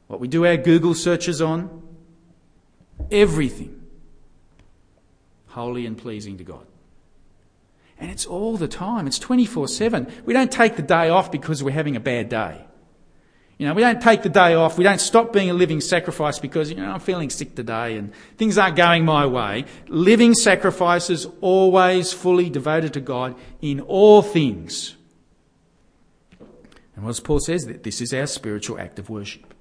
what 0.07 0.19
we 0.19 0.27
do 0.27 0.45
our 0.45 0.57
Google 0.57 0.93
searches 0.93 1.41
on, 1.41 1.81
everything 3.12 3.83
holy 5.53 5.85
and 5.85 5.97
pleasing 5.97 6.38
to 6.38 6.43
God. 6.43 6.65
And 8.00 8.12
it's 8.12 8.25
all 8.25 8.57
the 8.57 8.67
time. 8.67 9.07
It's 9.07 9.19
24 9.19 9.67
7. 9.67 10.12
We 10.25 10.33
don't 10.33 10.51
take 10.51 10.75
the 10.75 10.81
day 10.81 11.09
off 11.09 11.31
because 11.31 11.63
we're 11.63 11.71
having 11.71 11.95
a 11.95 12.00
bad 12.00 12.29
day. 12.29 12.65
You 13.57 13.67
know, 13.67 13.75
we 13.75 13.81
don't 13.81 14.01
take 14.01 14.23
the 14.23 14.29
day 14.29 14.55
off. 14.55 14.77
We 14.77 14.83
don't 14.83 15.00
stop 15.00 15.31
being 15.31 15.50
a 15.50 15.53
living 15.53 15.79
sacrifice 15.79 16.39
because, 16.39 16.69
you 16.69 16.75
know, 16.75 16.91
I'm 16.91 17.00
feeling 17.00 17.29
sick 17.29 17.55
today 17.55 17.97
and 17.97 18.12
things 18.38 18.57
aren't 18.57 18.75
going 18.75 19.05
my 19.05 19.25
way. 19.25 19.65
Living 19.88 20.33
sacrifices 20.33 21.27
always 21.39 22.12
fully 22.12 22.50
devoted 22.50 22.93
to 22.93 23.00
God 23.00 23.35
in 23.62 23.79
all 23.79 24.21
things. 24.21 24.95
And 26.95 27.07
as 27.07 27.19
Paul 27.19 27.39
says, 27.39 27.65
that 27.67 27.83
this 27.83 28.01
is 28.01 28.13
our 28.13 28.27
spiritual 28.27 28.79
act 28.79 29.00
of 29.00 29.09
worship 29.09 29.52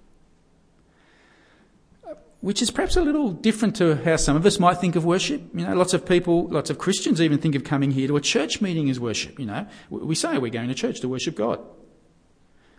which 2.43 2.61
is 2.61 2.73
perhaps 2.73 2.97
a 2.97 3.01
little 3.01 3.31
different 3.31 3.77
to 3.77 3.95
how 4.03 4.17
some 4.17 4.35
of 4.35 4.45
us 4.45 4.59
might 4.59 4.75
think 4.75 4.97
of 4.97 5.05
worship. 5.05 5.41
You 5.55 5.65
know, 5.65 5.75
lots 5.75 5.95
of 5.95 6.05
people, 6.05 6.49
lots 6.49 6.71
of 6.71 6.79
Christians 6.79 7.21
even 7.21 7.39
think 7.39 7.55
of 7.55 7.63
coming 7.63 7.93
here 7.93 8.09
to 8.09 8.17
a 8.17 8.21
church 8.21 8.61
meeting 8.61 8.91
as 8.91 8.99
worship. 8.99 9.39
You 9.39 9.47
know, 9.47 9.67
we 9.91 10.17
say 10.17 10.39
we're 10.39 10.51
going 10.51 10.69
to 10.69 10.75
church 10.75 11.01
to 11.01 11.09
worship 11.09 11.37
God. 11.37 11.61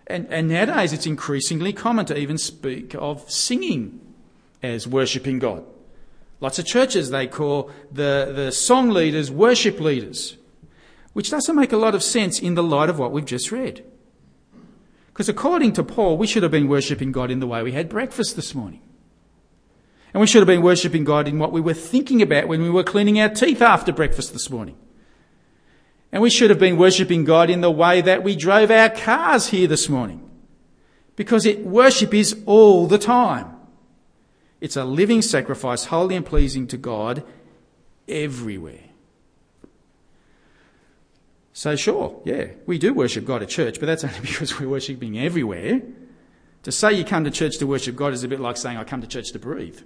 And, 0.05 0.27
and 0.29 0.49
nowadays 0.49 0.91
it's 0.91 1.05
increasingly 1.05 1.71
common 1.71 2.05
to 2.07 2.17
even 2.17 2.37
speak 2.37 2.93
of 2.95 3.31
singing 3.31 4.01
as 4.61 4.85
worshipping 4.85 5.39
God. 5.39 5.63
Lots 6.41 6.59
of 6.59 6.65
churches, 6.65 7.09
they 7.09 7.25
call 7.25 7.71
the, 7.89 8.33
the 8.35 8.51
song 8.51 8.89
leaders 8.89 9.31
worship 9.31 9.79
leaders, 9.79 10.35
which 11.13 11.31
doesn't 11.31 11.55
make 11.55 11.71
a 11.71 11.77
lot 11.77 11.95
of 11.95 12.03
sense 12.03 12.37
in 12.37 12.55
the 12.55 12.63
light 12.63 12.89
of 12.89 12.99
what 12.99 13.13
we've 13.13 13.23
just 13.23 13.49
read. 13.49 13.85
Because 15.07 15.29
according 15.29 15.71
to 15.73 15.85
Paul, 15.85 16.17
we 16.17 16.27
should 16.27 16.43
have 16.43 16.51
been 16.51 16.67
worshipping 16.67 17.13
God 17.13 17.31
in 17.31 17.39
the 17.39 17.47
way 17.47 17.63
we 17.63 17.71
had 17.71 17.87
breakfast 17.87 18.35
this 18.35 18.53
morning. 18.53 18.81
And 20.13 20.21
we 20.21 20.27
should 20.27 20.41
have 20.41 20.47
been 20.47 20.61
worshipping 20.61 21.03
God 21.03 21.27
in 21.27 21.39
what 21.39 21.51
we 21.51 21.59
were 21.59 21.73
thinking 21.73 22.21
about 22.21 22.47
when 22.47 22.61
we 22.61 22.69
were 22.69 22.83
cleaning 22.83 23.19
our 23.19 23.29
teeth 23.29 23.61
after 23.61 23.91
breakfast 23.91 24.31
this 24.31 24.49
morning. 24.49 24.77
And 26.11 26.21
we 26.21 26.29
should 26.29 26.51
have 26.51 26.59
been 26.59 26.77
worshipping 26.77 27.23
God 27.23 27.49
in 27.49 27.61
the 27.61 27.71
way 27.71 28.01
that 28.01 28.23
we 28.23 28.35
drove 28.35 28.69
our 28.69 28.91
cars 28.91 29.47
here 29.47 29.67
this 29.67 29.89
morning. 29.89 30.29
Because 31.15 31.47
it, 31.47 31.65
worship 31.65 32.13
is 32.13 32.39
all 32.45 32.85
the 32.85 32.99
time. 32.99 33.55
It's 34.61 34.75
a 34.75 34.85
living 34.85 35.23
sacrifice, 35.23 35.85
holy 35.85 36.15
and 36.15 36.25
pleasing 36.25 36.67
to 36.67 36.77
God 36.77 37.23
everywhere. 38.07 38.79
So, 41.53 41.75
sure, 41.75 42.21
yeah, 42.23 42.47
we 42.67 42.77
do 42.77 42.93
worship 42.93 43.25
God 43.25 43.41
at 43.41 43.49
church, 43.49 43.79
but 43.79 43.87
that's 43.87 44.03
only 44.03 44.19
because 44.19 44.59
we're 44.59 44.69
worshipping 44.69 45.17
everywhere. 45.17 45.81
To 46.63 46.71
say 46.71 46.93
you 46.93 47.03
come 47.03 47.23
to 47.23 47.31
church 47.31 47.57
to 47.57 47.67
worship 47.67 47.95
God 47.95 48.13
is 48.13 48.23
a 48.23 48.27
bit 48.27 48.39
like 48.39 48.57
saying 48.57 48.77
I 48.77 48.83
come 48.83 49.01
to 49.01 49.07
church 49.07 49.31
to 49.31 49.39
breathe 49.39 49.81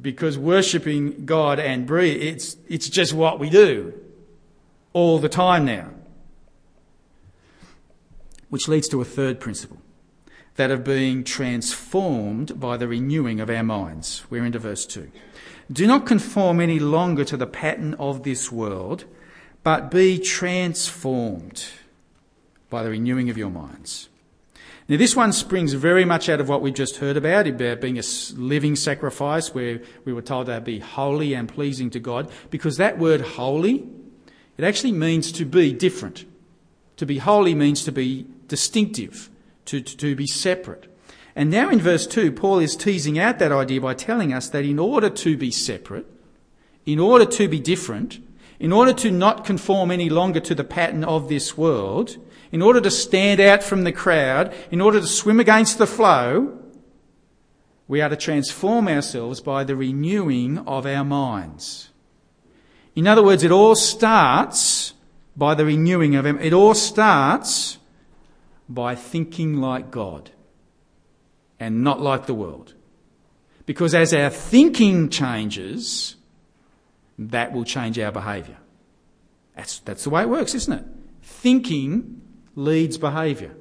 because 0.00 0.38
worshipping 0.38 1.24
God 1.24 1.58
and 1.58 1.86
breathe, 1.86 2.22
it's, 2.22 2.56
it's 2.68 2.88
just 2.88 3.12
what 3.12 3.38
we 3.38 3.48
do 3.48 3.94
all 4.92 5.18
the 5.18 5.28
time 5.28 5.64
now. 5.64 5.90
Which 8.48 8.68
leads 8.68 8.88
to 8.88 9.00
a 9.00 9.04
third 9.04 9.40
principle 9.40 9.78
that 10.56 10.70
of 10.70 10.84
being 10.84 11.24
transformed 11.24 12.60
by 12.60 12.76
the 12.76 12.86
renewing 12.86 13.40
of 13.40 13.48
our 13.48 13.62
minds. 13.62 14.24
We're 14.28 14.44
into 14.44 14.58
verse 14.58 14.84
2. 14.84 15.10
Do 15.72 15.86
not 15.86 16.04
conform 16.04 16.60
any 16.60 16.78
longer 16.78 17.24
to 17.24 17.36
the 17.38 17.46
pattern 17.46 17.94
of 17.94 18.24
this 18.24 18.52
world, 18.52 19.06
but 19.62 19.90
be 19.90 20.18
transformed 20.18 21.64
by 22.68 22.82
the 22.82 22.90
renewing 22.90 23.30
of 23.30 23.38
your 23.38 23.48
minds. 23.48 24.09
Now, 24.90 24.96
this 24.96 25.14
one 25.14 25.32
springs 25.32 25.72
very 25.72 26.04
much 26.04 26.28
out 26.28 26.40
of 26.40 26.48
what 26.48 26.62
we 26.62 26.72
just 26.72 26.96
heard 26.96 27.16
about, 27.16 27.46
about 27.46 27.80
being 27.80 27.96
a 27.96 28.02
living 28.34 28.74
sacrifice, 28.74 29.54
where 29.54 29.80
we 30.04 30.12
were 30.12 30.20
told 30.20 30.46
to 30.46 30.60
be 30.60 30.80
holy 30.80 31.32
and 31.32 31.48
pleasing 31.48 31.90
to 31.90 32.00
God, 32.00 32.28
because 32.50 32.76
that 32.78 32.98
word 32.98 33.20
holy, 33.20 33.86
it 34.58 34.64
actually 34.64 34.90
means 34.90 35.30
to 35.30 35.44
be 35.44 35.72
different. 35.72 36.24
To 36.96 37.06
be 37.06 37.18
holy 37.18 37.54
means 37.54 37.84
to 37.84 37.92
be 37.92 38.26
distinctive, 38.48 39.30
to, 39.66 39.80
to, 39.80 39.96
to 39.96 40.16
be 40.16 40.26
separate. 40.26 40.92
And 41.36 41.52
now 41.52 41.70
in 41.70 41.78
verse 41.78 42.04
2, 42.08 42.32
Paul 42.32 42.58
is 42.58 42.74
teasing 42.74 43.16
out 43.16 43.38
that 43.38 43.52
idea 43.52 43.80
by 43.80 43.94
telling 43.94 44.32
us 44.32 44.48
that 44.48 44.64
in 44.64 44.80
order 44.80 45.08
to 45.08 45.36
be 45.36 45.52
separate, 45.52 46.06
in 46.84 46.98
order 46.98 47.26
to 47.26 47.46
be 47.46 47.60
different, 47.60 48.18
in 48.58 48.72
order 48.72 48.92
to 48.94 49.12
not 49.12 49.44
conform 49.44 49.92
any 49.92 50.10
longer 50.10 50.40
to 50.40 50.54
the 50.56 50.64
pattern 50.64 51.04
of 51.04 51.28
this 51.28 51.56
world, 51.56 52.16
in 52.52 52.62
order 52.62 52.80
to 52.80 52.90
stand 52.90 53.40
out 53.40 53.62
from 53.62 53.84
the 53.84 53.92
crowd, 53.92 54.54
in 54.70 54.80
order 54.80 55.00
to 55.00 55.06
swim 55.06 55.40
against 55.40 55.78
the 55.78 55.86
flow, 55.86 56.58
we 57.86 58.00
are 58.00 58.08
to 58.08 58.16
transform 58.16 58.88
ourselves 58.88 59.40
by 59.40 59.64
the 59.64 59.76
renewing 59.76 60.58
of 60.58 60.86
our 60.86 61.04
minds. 61.04 61.90
In 62.94 63.06
other 63.06 63.22
words, 63.22 63.42
it 63.42 63.52
all 63.52 63.74
starts 63.74 64.94
by 65.36 65.54
the 65.54 65.64
renewing 65.64 66.16
of 66.16 66.26
it 66.26 66.52
all 66.52 66.74
starts 66.74 67.78
by 68.68 68.94
thinking 68.94 69.56
like 69.56 69.90
God 69.90 70.30
and 71.58 71.82
not 71.82 72.00
like 72.00 72.26
the 72.26 72.34
world. 72.34 72.74
Because 73.66 73.94
as 73.94 74.12
our 74.12 74.30
thinking 74.30 75.08
changes, 75.08 76.16
that 77.18 77.52
will 77.52 77.64
change 77.64 77.98
our 77.98 78.10
behaviour. 78.10 78.56
That's, 79.54 79.78
that's 79.80 80.04
the 80.04 80.10
way 80.10 80.22
it 80.22 80.28
works, 80.28 80.54
isn't 80.54 80.72
it? 80.72 80.84
Thinking 81.22 82.22
leads 82.54 82.98
behaviour. 82.98 83.54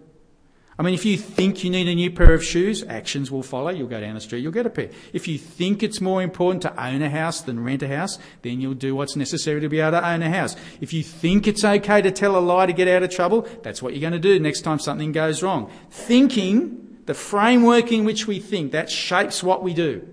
I 0.79 0.81
mean, 0.81 0.93
if 0.93 1.03
you 1.03 1.17
think 1.17 1.65
you 1.65 1.69
need 1.69 1.89
a 1.89 1.95
new 1.95 2.09
pair 2.09 2.33
of 2.33 2.41
shoes, 2.41 2.85
actions 2.87 3.29
will 3.29 3.43
follow. 3.43 3.69
You'll 3.69 3.89
go 3.89 3.99
down 3.99 4.15
the 4.15 4.21
street, 4.21 4.39
you'll 4.39 4.53
get 4.53 4.65
a 4.65 4.69
pair. 4.69 4.89
If 5.11 5.27
you 5.27 5.37
think 5.37 5.83
it's 5.83 5.99
more 5.99 6.21
important 6.23 6.61
to 6.61 6.81
own 6.81 7.01
a 7.01 7.09
house 7.09 7.41
than 7.41 7.61
rent 7.61 7.83
a 7.83 7.89
house, 7.89 8.17
then 8.43 8.61
you'll 8.61 8.75
do 8.75 8.95
what's 8.95 9.17
necessary 9.17 9.59
to 9.59 9.67
be 9.67 9.81
able 9.81 9.99
to 9.99 10.07
own 10.07 10.21
a 10.21 10.29
house. 10.29 10.55
If 10.79 10.93
you 10.93 11.03
think 11.03 11.47
it's 11.47 11.65
okay 11.65 12.01
to 12.01 12.11
tell 12.11 12.37
a 12.37 12.39
lie 12.39 12.65
to 12.65 12.71
get 12.71 12.87
out 12.87 13.03
of 13.03 13.09
trouble, 13.09 13.45
that's 13.61 13.81
what 13.81 13.93
you're 13.93 13.99
going 13.99 14.13
to 14.13 14.19
do 14.19 14.39
next 14.39 14.61
time 14.61 14.79
something 14.79 15.11
goes 15.11 15.43
wrong. 15.43 15.69
Thinking, 15.89 16.99
the 17.07 17.13
framework 17.13 17.91
in 17.91 18.05
which 18.05 18.25
we 18.25 18.39
think, 18.39 18.71
that 18.71 18.89
shapes 18.89 19.43
what 19.43 19.61
we 19.61 19.73
do. 19.73 20.07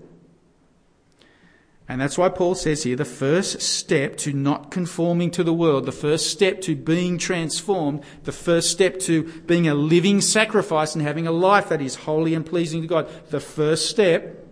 And 1.89 2.01
that's 2.01 2.17
why 2.17 2.27
Paul 2.29 2.55
says 2.55 2.83
here 2.83 2.97
the 2.97 3.05
first 3.05 3.61
step 3.61 4.17
to 4.17 4.33
not 4.33 4.71
conforming 4.71 5.31
to 5.31 5.43
the 5.43 5.53
world, 5.53 5.85
the 5.85 5.93
first 5.93 6.29
step 6.29 6.59
to 6.61 6.75
being 6.75 7.17
transformed, 7.17 8.03
the 8.23 8.33
first 8.33 8.71
step 8.71 8.99
to 9.01 9.23
being 9.43 9.67
a 9.67 9.73
living 9.73 10.19
sacrifice 10.19 10.95
and 10.95 11.01
having 11.01 11.27
a 11.27 11.31
life 11.31 11.69
that 11.69 11.81
is 11.81 11.95
holy 11.95 12.33
and 12.33 12.45
pleasing 12.45 12.81
to 12.81 12.87
God, 12.87 13.09
the 13.29 13.39
first 13.39 13.89
step, 13.89 14.45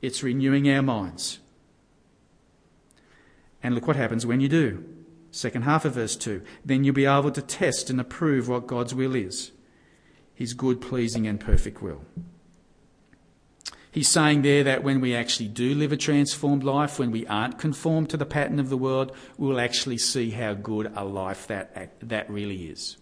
it's 0.00 0.22
renewing 0.22 0.70
our 0.70 0.82
minds. 0.82 1.40
And 3.62 3.74
look 3.74 3.88
what 3.88 3.96
happens 3.96 4.24
when 4.24 4.40
you 4.40 4.48
do. 4.48 4.84
Second 5.32 5.62
half 5.62 5.84
of 5.84 5.94
verse 5.94 6.16
2. 6.16 6.42
Then 6.64 6.84
you'll 6.84 6.94
be 6.94 7.04
able 7.04 7.32
to 7.32 7.42
test 7.42 7.90
and 7.90 8.00
approve 8.00 8.48
what 8.48 8.66
God's 8.66 8.94
will 8.94 9.14
is 9.14 9.50
His 10.34 10.54
good, 10.54 10.80
pleasing, 10.80 11.26
and 11.26 11.40
perfect 11.40 11.82
will. 11.82 12.04
He's 13.92 14.08
saying 14.08 14.42
there 14.42 14.62
that 14.64 14.84
when 14.84 15.00
we 15.00 15.14
actually 15.14 15.48
do 15.48 15.74
live 15.74 15.90
a 15.90 15.96
transformed 15.96 16.62
life, 16.62 16.98
when 16.98 17.10
we 17.10 17.26
aren't 17.26 17.58
conformed 17.58 18.10
to 18.10 18.16
the 18.16 18.26
pattern 18.26 18.60
of 18.60 18.68
the 18.68 18.76
world, 18.76 19.12
we'll 19.36 19.60
actually 19.60 19.98
see 19.98 20.30
how 20.30 20.54
good 20.54 20.92
a 20.94 21.04
life 21.04 21.48
that, 21.48 21.92
that 22.00 22.30
really 22.30 22.66
is. 22.66 22.98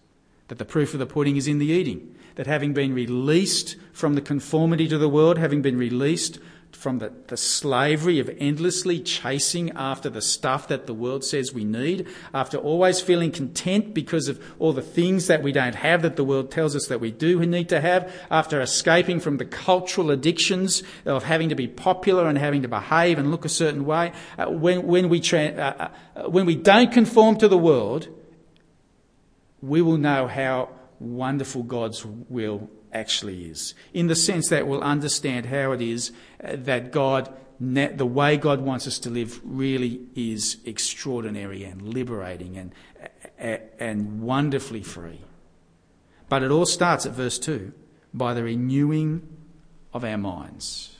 That 0.47 0.57
the 0.57 0.65
proof 0.65 0.93
of 0.93 0.99
the 0.99 1.05
pudding 1.05 1.37
is 1.37 1.47
in 1.47 1.59
the 1.59 1.67
eating. 1.67 2.15
That 2.35 2.47
having 2.47 2.73
been 2.73 2.93
released 2.93 3.75
from 3.93 4.15
the 4.15 4.21
conformity 4.21 4.87
to 4.87 4.97
the 4.97 5.09
world, 5.09 5.37
having 5.37 5.61
been 5.61 5.77
released 5.77 6.39
from 6.71 6.99
the, 6.99 7.11
the 7.27 7.37
slavery 7.37 8.19
of 8.19 8.29
endlessly 8.37 8.99
chasing 8.99 9.71
after 9.71 10.09
the 10.09 10.21
stuff 10.21 10.67
that 10.69 10.87
the 10.87 10.93
world 10.93 11.23
says 11.23 11.53
we 11.53 11.65
need, 11.65 12.07
after 12.33 12.57
always 12.57 13.01
feeling 13.01 13.31
content 13.31 13.93
because 13.93 14.27
of 14.27 14.41
all 14.59 14.71
the 14.71 14.81
things 14.81 15.27
that 15.27 15.43
we 15.43 15.51
don't 15.51 15.75
have 15.75 16.01
that 16.01 16.15
the 16.15 16.23
world 16.23 16.51
tells 16.51 16.75
us 16.75 16.87
that 16.87 16.99
we 16.99 17.11
do 17.11 17.45
need 17.45 17.69
to 17.69 17.81
have, 17.81 18.11
after 18.31 18.61
escaping 18.61 19.19
from 19.19 19.37
the 19.37 19.45
cultural 19.45 20.11
addictions 20.11 20.83
of 21.05 21.23
having 21.23 21.49
to 21.49 21.55
be 21.55 21.67
popular 21.67 22.27
and 22.27 22.37
having 22.37 22.61
to 22.61 22.67
behave 22.67 23.17
and 23.17 23.31
look 23.31 23.45
a 23.45 23.49
certain 23.49 23.85
way, 23.85 24.11
uh, 24.37 24.45
when, 24.49 24.87
when, 24.87 25.09
we 25.09 25.19
tra- 25.19 25.47
uh, 25.47 25.89
uh, 26.15 26.29
when 26.29 26.45
we 26.45 26.55
don't 26.55 26.91
conform 26.91 27.37
to 27.37 27.47
the 27.47 27.57
world, 27.57 28.07
we 29.61 29.81
will 29.81 29.97
know 29.97 30.27
how 30.27 30.69
wonderful 30.99 31.63
God's 31.63 32.05
will 32.05 32.69
actually 32.93 33.45
is, 33.45 33.73
in 33.93 34.07
the 34.07 34.15
sense 34.15 34.49
that 34.49 34.67
we'll 34.67 34.81
understand 34.81 35.47
how 35.47 35.71
it 35.71 35.81
is 35.81 36.11
uh, 36.43 36.55
that 36.57 36.91
God, 36.91 37.33
the 37.59 38.05
way 38.05 38.37
God 38.37 38.61
wants 38.61 38.87
us 38.87 38.99
to 38.99 39.09
live, 39.09 39.39
really 39.43 40.01
is 40.15 40.57
extraordinary 40.65 41.63
and 41.63 41.81
liberating 41.81 42.57
and, 42.57 42.73
and 43.79 44.21
wonderfully 44.21 44.83
free. 44.83 45.21
But 46.29 46.43
it 46.43 46.51
all 46.51 46.65
starts 46.65 47.05
at 47.05 47.13
verse 47.13 47.39
2 47.39 47.73
by 48.13 48.33
the 48.33 48.43
renewing 48.43 49.27
of 49.93 50.03
our 50.03 50.17
minds. 50.17 50.97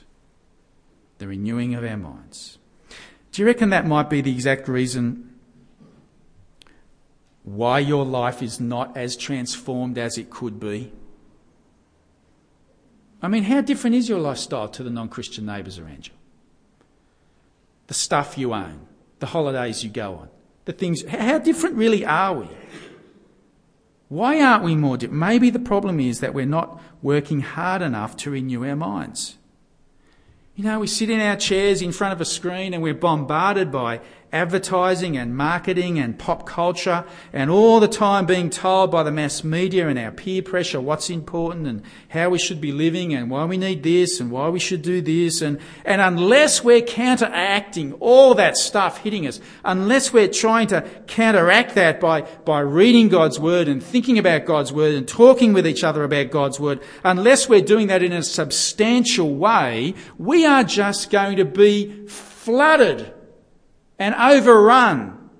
The 1.18 1.28
renewing 1.28 1.74
of 1.74 1.84
our 1.84 1.96
minds. 1.96 2.58
Do 3.32 3.42
you 3.42 3.46
reckon 3.46 3.70
that 3.70 3.86
might 3.86 4.10
be 4.10 4.20
the 4.20 4.32
exact 4.32 4.68
reason 4.68 5.30
why 7.44 7.78
your 7.78 8.04
life 8.04 8.42
is 8.42 8.60
not 8.60 8.96
as 8.96 9.16
transformed 9.16 9.98
as 9.98 10.18
it 10.18 10.30
could 10.30 10.58
be? 10.58 10.92
I 13.22 13.28
mean, 13.28 13.44
how 13.44 13.60
different 13.60 13.96
is 13.96 14.08
your 14.08 14.18
lifestyle 14.18 14.68
to 14.68 14.82
the 14.82 14.90
non 14.90 15.08
Christian 15.08 15.46
neighbours 15.46 15.78
around 15.78 16.06
you? 16.06 16.14
The 17.86 17.94
stuff 17.94 18.38
you 18.38 18.54
own, 18.54 18.86
the 19.18 19.26
holidays 19.26 19.84
you 19.84 19.90
go 19.90 20.14
on, 20.14 20.28
the 20.64 20.72
things. 20.72 21.04
How 21.06 21.38
different 21.38 21.76
really 21.76 22.04
are 22.04 22.34
we? 22.34 22.48
Why 24.08 24.40
aren't 24.42 24.64
we 24.64 24.74
more 24.74 24.96
different? 24.96 25.20
Maybe 25.20 25.50
the 25.50 25.60
problem 25.60 26.00
is 26.00 26.20
that 26.20 26.34
we're 26.34 26.44
not 26.44 26.82
working 27.00 27.40
hard 27.40 27.80
enough 27.80 28.16
to 28.18 28.30
renew 28.30 28.66
our 28.66 28.74
minds. 28.74 29.36
You 30.56 30.64
know, 30.64 30.80
we 30.80 30.88
sit 30.88 31.10
in 31.10 31.20
our 31.20 31.36
chairs 31.36 31.80
in 31.80 31.92
front 31.92 32.12
of 32.12 32.20
a 32.20 32.24
screen 32.24 32.74
and 32.74 32.82
we're 32.82 32.92
bombarded 32.92 33.70
by 33.70 34.00
advertising 34.32 35.16
and 35.16 35.36
marketing 35.36 35.98
and 35.98 36.18
pop 36.18 36.46
culture 36.46 37.04
and 37.32 37.50
all 37.50 37.80
the 37.80 37.88
time 37.88 38.26
being 38.26 38.48
told 38.48 38.90
by 38.90 39.02
the 39.02 39.10
mass 39.10 39.42
media 39.42 39.88
and 39.88 39.98
our 39.98 40.12
peer 40.12 40.42
pressure 40.42 40.80
what's 40.80 41.10
important 41.10 41.66
and 41.66 41.82
how 42.08 42.28
we 42.30 42.38
should 42.38 42.60
be 42.60 42.70
living 42.72 43.12
and 43.12 43.30
why 43.30 43.44
we 43.44 43.56
need 43.56 43.82
this 43.82 44.20
and 44.20 44.30
why 44.30 44.48
we 44.48 44.58
should 44.58 44.82
do 44.82 45.00
this. 45.00 45.42
And, 45.42 45.58
and 45.84 46.00
unless 46.00 46.62
we're 46.62 46.80
counteracting 46.80 47.92
all 47.94 48.34
that 48.34 48.56
stuff 48.56 48.98
hitting 48.98 49.26
us, 49.26 49.40
unless 49.64 50.12
we're 50.12 50.28
trying 50.28 50.68
to 50.68 50.82
counteract 51.06 51.74
that 51.74 52.00
by, 52.00 52.22
by 52.22 52.60
reading 52.60 53.08
God's 53.08 53.40
word 53.40 53.68
and 53.68 53.82
thinking 53.82 54.18
about 54.18 54.44
God's 54.44 54.72
word 54.72 54.94
and 54.94 55.08
talking 55.08 55.52
with 55.52 55.66
each 55.66 55.82
other 55.82 56.04
about 56.04 56.30
God's 56.30 56.60
word, 56.60 56.80
unless 57.04 57.48
we're 57.48 57.60
doing 57.60 57.88
that 57.88 58.02
in 58.02 58.12
a 58.12 58.22
substantial 58.22 59.34
way, 59.34 59.94
we 60.18 60.46
are 60.46 60.62
just 60.62 61.10
going 61.10 61.36
to 61.36 61.44
be 61.44 62.06
flooded 62.06 63.12
and 64.00 64.14
overrun 64.16 65.30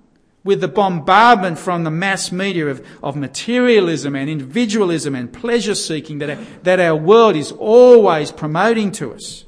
with 0.44 0.60
the 0.60 0.68
bombardment 0.68 1.58
from 1.58 1.84
the 1.84 1.90
mass 1.90 2.30
media 2.30 2.68
of, 2.68 2.86
of 3.02 3.16
materialism 3.16 4.14
and 4.14 4.30
individualism 4.30 5.14
and 5.14 5.32
pleasure 5.32 5.74
seeking 5.74 6.18
that 6.18 6.38
that 6.62 6.78
our 6.78 6.94
world 6.94 7.34
is 7.34 7.50
always 7.52 8.30
promoting 8.30 8.92
to 8.92 9.12
us. 9.12 9.44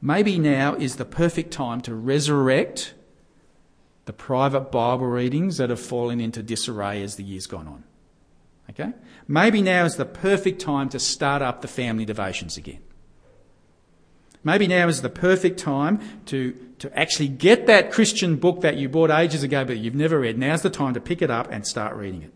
Maybe 0.00 0.38
now 0.38 0.74
is 0.74 0.96
the 0.96 1.04
perfect 1.04 1.52
time 1.52 1.80
to 1.82 1.94
resurrect 1.94 2.94
the 4.04 4.12
private 4.12 4.70
Bible 4.72 5.06
readings 5.06 5.58
that 5.58 5.70
have 5.70 5.80
fallen 5.80 6.20
into 6.20 6.42
disarray 6.42 7.02
as 7.02 7.16
the 7.16 7.24
years 7.24 7.46
gone 7.46 7.66
on. 7.66 7.84
Okay? 8.70 8.92
Maybe 9.26 9.60
now 9.60 9.84
is 9.84 9.96
the 9.96 10.06
perfect 10.06 10.60
time 10.60 10.88
to 10.90 10.98
start 10.98 11.42
up 11.42 11.62
the 11.62 11.68
family 11.68 12.04
devotions 12.04 12.56
again. 12.56 12.80
Maybe 14.44 14.66
now 14.66 14.88
is 14.88 15.02
the 15.02 15.10
perfect 15.10 15.58
time 15.58 16.00
to, 16.26 16.52
to 16.78 16.98
actually 16.98 17.28
get 17.28 17.66
that 17.66 17.90
Christian 17.90 18.36
book 18.36 18.60
that 18.60 18.76
you 18.76 18.88
bought 18.88 19.10
ages 19.10 19.42
ago 19.42 19.64
but 19.64 19.78
you've 19.78 19.94
never 19.94 20.20
read. 20.20 20.38
Now's 20.38 20.62
the 20.62 20.70
time 20.70 20.94
to 20.94 21.00
pick 21.00 21.22
it 21.22 21.30
up 21.30 21.50
and 21.50 21.66
start 21.66 21.96
reading 21.96 22.22
it. 22.22 22.32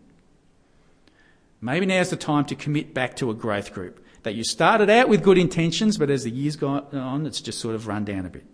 Maybe 1.61 1.85
now's 1.85 2.09
the 2.09 2.17
time 2.17 2.43
to 2.45 2.55
commit 2.55 2.93
back 2.93 3.15
to 3.17 3.31
a 3.31 3.33
growth 3.33 3.73
group 3.73 4.05
that 4.23 4.35
you 4.35 4.43
started 4.43 4.89
out 4.89 5.07
with 5.07 5.23
good 5.23 5.37
intentions, 5.37 5.97
but 5.97 6.09
as 6.09 6.23
the 6.23 6.31
years 6.31 6.55
go 6.55 6.85
on, 6.91 7.25
it's 7.25 7.41
just 7.41 7.59
sort 7.59 7.75
of 7.75 7.87
run 7.87 8.03
down 8.03 8.25
a 8.25 8.29
bit. 8.29 8.45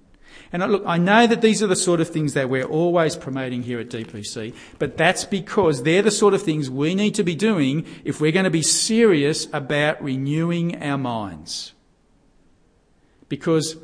And 0.51 0.63
look, 0.71 0.83
I 0.85 0.97
know 0.97 1.27
that 1.27 1.41
these 1.41 1.61
are 1.61 1.67
the 1.67 1.75
sort 1.75 2.01
of 2.01 2.09
things 2.09 2.33
that 2.33 2.49
we're 2.49 2.65
always 2.65 3.15
promoting 3.15 3.63
here 3.63 3.79
at 3.79 3.89
DPC, 3.89 4.53
but 4.79 4.97
that's 4.97 5.25
because 5.25 5.83
they're 5.83 6.01
the 6.01 6.11
sort 6.11 6.33
of 6.33 6.41
things 6.41 6.69
we 6.69 6.95
need 6.95 7.15
to 7.15 7.23
be 7.23 7.35
doing 7.35 7.85
if 8.03 8.19
we're 8.19 8.31
going 8.31 8.45
to 8.45 8.49
be 8.49 8.61
serious 8.61 9.47
about 9.53 10.01
renewing 10.03 10.81
our 10.81 10.97
minds. 10.97 11.73
Because 13.29 13.77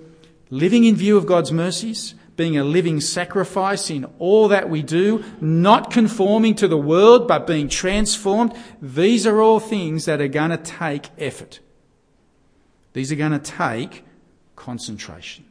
living 0.50 0.84
in 0.84 0.96
view 0.96 1.18
of 1.18 1.26
God's 1.26 1.52
mercies, 1.52 2.16
being 2.36 2.58
a 2.58 2.64
living 2.64 3.00
sacrifice 3.00 3.90
in 3.90 4.06
all 4.20 4.50
that 4.50 4.70
we 4.70 4.82
do, 4.82 5.24
not 5.40 5.90
conforming 5.92 6.56
to 6.56 6.68
the 6.68 6.78
world, 6.78 7.28
but 7.28 7.48
being 7.48 7.70
transformed, 7.70 8.54
these 8.82 9.26
are 9.26 9.40
all 9.40 9.60
things 9.60 10.06
that 10.06 10.20
are 10.20 10.28
going 10.28 10.50
to 10.50 10.58
take 10.58 11.10
effort. 11.18 11.60
These 12.94 13.12
are 13.12 13.16
going 13.16 13.32
to 13.32 13.40
take 13.40 14.04
concentration. 14.56 15.46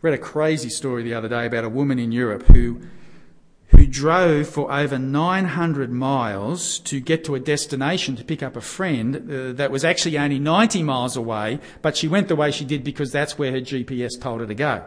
Read 0.00 0.14
a 0.14 0.18
crazy 0.18 0.68
story 0.68 1.02
the 1.02 1.14
other 1.14 1.28
day 1.28 1.46
about 1.46 1.64
a 1.64 1.68
woman 1.68 1.98
in 1.98 2.12
Europe 2.12 2.44
who 2.46 2.80
drove 3.92 4.48
for 4.48 4.72
over 4.72 4.98
900 4.98 5.92
miles 5.92 6.78
to 6.80 6.98
get 6.98 7.24
to 7.24 7.34
a 7.34 7.40
destination 7.40 8.16
to 8.16 8.24
pick 8.24 8.42
up 8.42 8.56
a 8.56 8.60
friend 8.60 9.16
uh, 9.16 9.52
that 9.52 9.70
was 9.70 9.84
actually 9.84 10.18
only 10.18 10.38
90 10.38 10.82
miles 10.82 11.16
away, 11.16 11.60
but 11.82 11.96
she 11.96 12.08
went 12.08 12.28
the 12.28 12.34
way 12.34 12.50
she 12.50 12.64
did 12.64 12.82
because 12.82 13.12
that's 13.12 13.38
where 13.38 13.52
her 13.52 13.60
GPS 13.60 14.20
told 14.20 14.40
her 14.40 14.46
to 14.46 14.54
go. 14.54 14.82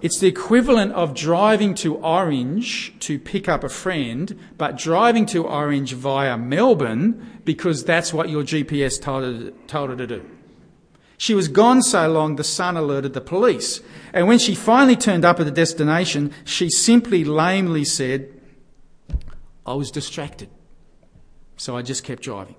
It's 0.00 0.18
the 0.18 0.26
equivalent 0.26 0.92
of 0.94 1.14
driving 1.14 1.74
to 1.76 1.96
Orange 1.98 2.92
to 3.00 3.20
pick 3.20 3.48
up 3.48 3.62
a 3.62 3.68
friend, 3.68 4.36
but 4.58 4.76
driving 4.76 5.26
to 5.26 5.46
Orange 5.46 5.92
via 5.92 6.36
Melbourne 6.36 7.40
because 7.44 7.84
that's 7.84 8.12
what 8.12 8.28
your 8.28 8.42
GPS 8.42 9.00
told 9.00 9.22
her, 9.22 9.50
told 9.68 9.90
her 9.90 9.96
to 9.96 10.06
do. 10.08 10.28
She 11.22 11.36
was 11.36 11.46
gone 11.46 11.82
so 11.82 12.10
long 12.10 12.34
the 12.34 12.42
son 12.42 12.76
alerted 12.76 13.12
the 13.12 13.20
police. 13.20 13.80
And 14.12 14.26
when 14.26 14.40
she 14.40 14.56
finally 14.56 14.96
turned 14.96 15.24
up 15.24 15.38
at 15.38 15.44
the 15.44 15.52
destination, 15.52 16.32
she 16.44 16.68
simply 16.68 17.22
lamely 17.22 17.84
said, 17.84 18.28
I 19.64 19.74
was 19.74 19.92
distracted. 19.92 20.48
So 21.56 21.76
I 21.76 21.82
just 21.82 22.02
kept 22.02 22.24
driving. 22.24 22.56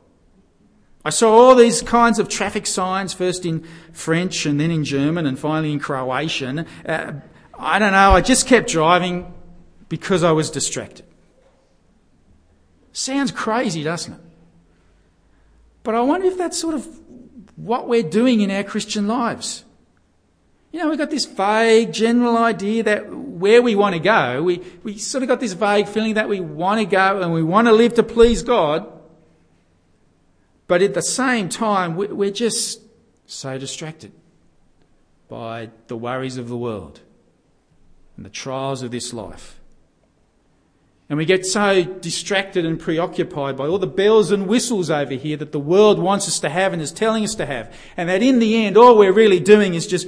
I 1.04 1.10
saw 1.10 1.30
all 1.30 1.56
these 1.56 1.82
kinds 1.82 2.20
of 2.20 2.30
traffic 2.30 2.66
signs, 2.66 3.12
first 3.14 3.46
in 3.46 3.68
French 3.92 4.46
and 4.46 4.58
then 4.62 4.72
in 4.72 4.86
German 4.86 5.26
and 5.26 5.38
finally 5.38 5.74
in 5.74 5.82
Croatian. 5.82 6.60
Uh, 6.86 7.20
I 7.60 7.80
don't 7.80 7.92
know, 7.92 8.12
I 8.12 8.22
just 8.22 8.48
kept 8.48 8.70
driving 8.70 9.34
because 9.90 10.24
I 10.24 10.32
was 10.32 10.50
distracted. 10.50 11.06
Sounds 12.94 13.30
crazy, 13.30 13.84
doesn't 13.84 14.14
it? 14.14 14.22
But 15.84 15.96
I 15.96 16.00
wonder 16.00 16.28
if 16.28 16.38
that 16.38 16.54
sort 16.54 16.76
of 16.76 16.88
what 17.56 17.88
we're 17.88 18.04
doing 18.04 18.42
in 18.42 18.52
our 18.52 18.64
Christian 18.64 19.08
lives. 19.08 19.64
You 20.72 20.80
know, 20.80 20.90
we've 20.90 20.98
got 20.98 21.12
this 21.12 21.26
vague 21.26 21.94
general 21.94 22.36
idea 22.38 22.84
that 22.84 23.14
where 23.14 23.62
we 23.62 23.76
want 23.76 23.94
to 23.94 24.00
go, 24.00 24.42
we, 24.42 24.64
we 24.82 24.98
sort 24.98 25.22
of 25.22 25.30
got 25.30 25.40
this 25.40 25.54
vague 25.54 25.88
feeling 25.88 26.16
that 26.16 26.28
we 26.28 26.40
want 26.40 26.80
to 26.80 26.86
go 26.86 27.22
and 27.22 27.32
we 27.32 27.44
want 27.44 27.68
to 27.68 27.74
live 27.74 27.94
to 27.96 28.04
please 28.04 28.42
God. 28.42 28.92
But 30.68 30.82
at 30.82 30.96
the 30.96 31.04
same 31.04 31.50
time, 31.50 31.96
we're 31.96 32.32
just 32.32 32.82
so 33.28 33.60
distracted 33.60 34.12
by 35.28 35.70
the 35.88 35.96
worries 35.96 36.38
of 36.38 36.50
the 36.50 36.58
world 36.58 37.02
and 38.18 38.26
the 38.26 38.30
trials 38.30 38.82
of 38.82 38.92
this 38.92 39.14
life. 39.14 39.60
And 41.14 41.20
we 41.20 41.26
get 41.26 41.46
so 41.46 41.84
distracted 41.84 42.66
and 42.66 42.80
preoccupied 42.80 43.56
by 43.56 43.68
all 43.68 43.78
the 43.78 43.86
bells 43.86 44.32
and 44.32 44.48
whistles 44.48 44.90
over 44.90 45.14
here 45.14 45.38
that 45.38 45.52
the 45.52 45.60
world 45.60 46.00
wants 46.00 46.28
us 46.28 46.40
to 46.40 46.50
have 46.50 46.74
and 46.74 46.82
is 46.82 46.92
telling 46.92 47.24
us 47.24 47.36
to 47.36 47.46
have. 47.46 47.72
And 47.96 48.10
that 48.10 48.24
in 48.24 48.40
the 48.40 48.66
end, 48.66 48.78
all 48.78 48.98
we're 48.98 49.14
really 49.14 49.40
doing 49.40 49.76
is 49.76 49.86
just 49.86 50.08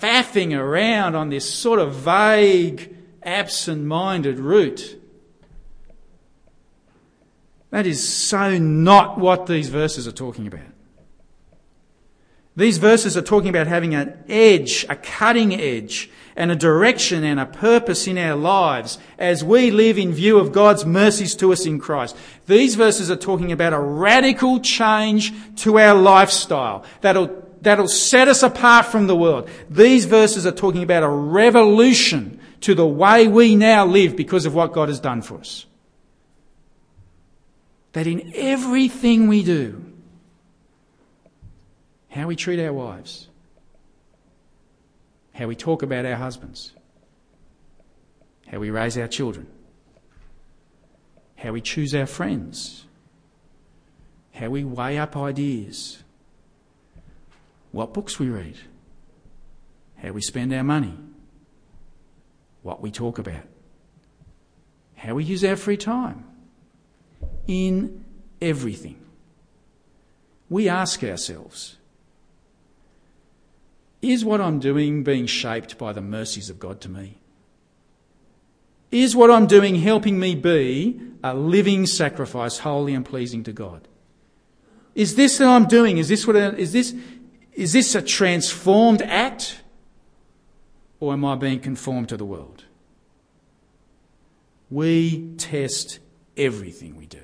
faffing 0.00 0.58
around 0.58 1.14
on 1.14 1.28
this 1.28 1.44
sort 1.46 1.78
of 1.78 1.94
vague, 1.96 2.96
absent 3.22 3.84
minded 3.84 4.38
route. 4.38 4.98
That 7.68 7.86
is 7.86 8.08
so 8.08 8.56
not 8.56 9.18
what 9.18 9.44
these 9.44 9.68
verses 9.68 10.08
are 10.08 10.12
talking 10.12 10.46
about. 10.46 10.75
These 12.56 12.78
verses 12.78 13.16
are 13.16 13.22
talking 13.22 13.50
about 13.50 13.66
having 13.66 13.94
an 13.94 14.16
edge, 14.28 14.86
a 14.88 14.96
cutting 14.96 15.54
edge, 15.54 16.10
and 16.34 16.50
a 16.50 16.56
direction 16.56 17.22
and 17.22 17.38
a 17.38 17.46
purpose 17.46 18.06
in 18.06 18.16
our 18.16 18.34
lives 18.34 18.98
as 19.18 19.44
we 19.44 19.70
live 19.70 19.98
in 19.98 20.12
view 20.12 20.38
of 20.38 20.52
God's 20.52 20.84
mercies 20.86 21.34
to 21.36 21.52
us 21.52 21.66
in 21.66 21.78
Christ. 21.78 22.16
These 22.46 22.74
verses 22.74 23.10
are 23.10 23.16
talking 23.16 23.52
about 23.52 23.74
a 23.74 23.78
radical 23.78 24.60
change 24.60 25.32
to 25.56 25.78
our 25.78 25.94
lifestyle 25.94 26.84
that'll, 27.02 27.42
that'll 27.60 27.88
set 27.88 28.28
us 28.28 28.42
apart 28.42 28.86
from 28.86 29.06
the 29.06 29.16
world. 29.16 29.50
These 29.68 30.06
verses 30.06 30.46
are 30.46 30.52
talking 30.52 30.82
about 30.82 31.02
a 31.02 31.08
revolution 31.08 32.40
to 32.62 32.74
the 32.74 32.86
way 32.86 33.28
we 33.28 33.54
now 33.54 33.84
live 33.84 34.16
because 34.16 34.46
of 34.46 34.54
what 34.54 34.72
God 34.72 34.88
has 34.88 35.00
done 35.00 35.20
for 35.20 35.38
us. 35.38 35.66
That 37.92 38.06
in 38.06 38.32
everything 38.34 39.28
we 39.28 39.42
do, 39.42 39.84
how 42.16 42.26
we 42.26 42.34
treat 42.34 42.58
our 42.58 42.72
wives, 42.72 43.28
how 45.34 45.46
we 45.46 45.54
talk 45.54 45.82
about 45.82 46.06
our 46.06 46.14
husbands, 46.14 46.72
how 48.46 48.58
we 48.58 48.70
raise 48.70 48.96
our 48.96 49.06
children, 49.06 49.46
how 51.36 51.52
we 51.52 51.60
choose 51.60 51.94
our 51.94 52.06
friends, 52.06 52.86
how 54.32 54.48
we 54.48 54.64
weigh 54.64 54.96
up 54.96 55.14
ideas, 55.14 56.02
what 57.70 57.92
books 57.92 58.18
we 58.18 58.30
read, 58.30 58.56
how 59.96 60.10
we 60.12 60.22
spend 60.22 60.54
our 60.54 60.64
money, 60.64 60.96
what 62.62 62.80
we 62.80 62.90
talk 62.90 63.18
about, 63.18 63.44
how 64.94 65.14
we 65.14 65.22
use 65.22 65.44
our 65.44 65.56
free 65.56 65.76
time, 65.76 66.24
in 67.46 68.06
everything. 68.40 68.98
We 70.48 70.70
ask 70.70 71.04
ourselves, 71.04 71.76
is 74.02 74.24
what 74.24 74.40
I'm 74.40 74.58
doing 74.58 75.02
being 75.02 75.26
shaped 75.26 75.78
by 75.78 75.92
the 75.92 76.00
mercies 76.00 76.50
of 76.50 76.58
God 76.58 76.80
to 76.82 76.88
me? 76.88 77.18
Is 78.90 79.16
what 79.16 79.30
I'm 79.30 79.46
doing 79.46 79.76
helping 79.76 80.18
me 80.18 80.34
be 80.34 81.00
a 81.24 81.34
living 81.34 81.86
sacrifice, 81.86 82.58
holy 82.58 82.94
and 82.94 83.04
pleasing 83.04 83.42
to 83.44 83.52
God? 83.52 83.88
Is 84.94 85.16
this 85.16 85.38
that 85.38 85.48
I'm 85.48 85.66
doing, 85.66 85.98
is 85.98 86.08
this 86.08 86.26
what, 86.26 86.36
is 86.36 86.72
this, 86.72 86.94
is 87.52 87.72
this 87.72 87.94
a 87.94 88.02
transformed 88.02 89.02
act? 89.02 89.62
Or 91.00 91.12
am 91.12 91.24
I 91.24 91.34
being 91.34 91.60
conformed 91.60 92.08
to 92.10 92.16
the 92.16 92.24
world? 92.24 92.64
We 94.70 95.34
test 95.36 95.98
everything 96.36 96.96
we 96.96 97.06
do. 97.06 97.20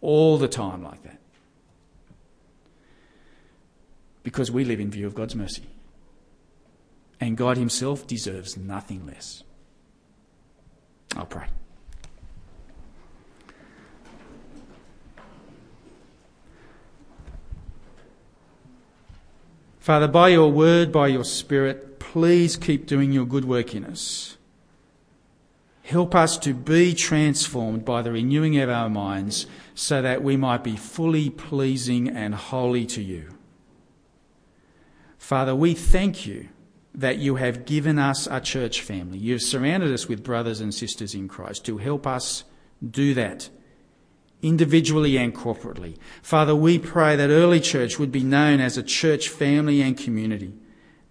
All 0.00 0.38
the 0.38 0.48
time 0.48 0.82
like 0.82 1.02
that 1.02 1.21
because 4.22 4.50
we 4.50 4.64
live 4.64 4.80
in 4.80 4.90
view 4.90 5.06
of 5.06 5.14
God's 5.14 5.34
mercy. 5.34 5.66
And 7.20 7.36
God 7.36 7.56
Himself 7.56 8.06
deserves 8.06 8.56
nothing 8.56 9.06
less. 9.06 9.42
I'll 11.16 11.26
pray. 11.26 11.46
Father, 19.78 20.06
by 20.06 20.28
your 20.28 20.50
word, 20.50 20.92
by 20.92 21.08
your 21.08 21.24
spirit, 21.24 21.98
please 21.98 22.56
keep 22.56 22.86
doing 22.86 23.10
your 23.10 23.26
good 23.26 23.44
work 23.44 23.74
in 23.74 23.84
us. 23.84 24.36
Help 25.82 26.14
us 26.14 26.38
to 26.38 26.54
be 26.54 26.94
transformed 26.94 27.84
by 27.84 28.00
the 28.00 28.12
renewing 28.12 28.56
of 28.58 28.70
our 28.70 28.88
minds 28.88 29.46
so 29.74 30.00
that 30.00 30.22
we 30.22 30.36
might 30.36 30.62
be 30.62 30.76
fully 30.76 31.28
pleasing 31.28 32.08
and 32.08 32.34
holy 32.34 32.86
to 32.86 33.02
you. 33.02 33.28
Father, 35.22 35.54
we 35.54 35.72
thank 35.72 36.26
you 36.26 36.48
that 36.92 37.18
you 37.18 37.36
have 37.36 37.64
given 37.64 37.96
us 37.96 38.26
a 38.26 38.40
church 38.40 38.80
family. 38.80 39.18
You've 39.18 39.40
surrounded 39.40 39.92
us 39.92 40.08
with 40.08 40.24
brothers 40.24 40.60
and 40.60 40.74
sisters 40.74 41.14
in 41.14 41.28
Christ 41.28 41.64
to 41.66 41.78
help 41.78 42.08
us 42.08 42.42
do 42.84 43.14
that 43.14 43.48
individually 44.42 45.16
and 45.16 45.32
corporately. 45.32 45.96
Father, 46.22 46.56
we 46.56 46.76
pray 46.76 47.14
that 47.14 47.30
early 47.30 47.60
church 47.60 48.00
would 48.00 48.10
be 48.10 48.24
known 48.24 48.58
as 48.58 48.76
a 48.76 48.82
church 48.82 49.28
family 49.28 49.80
and 49.80 49.96
community 49.96 50.54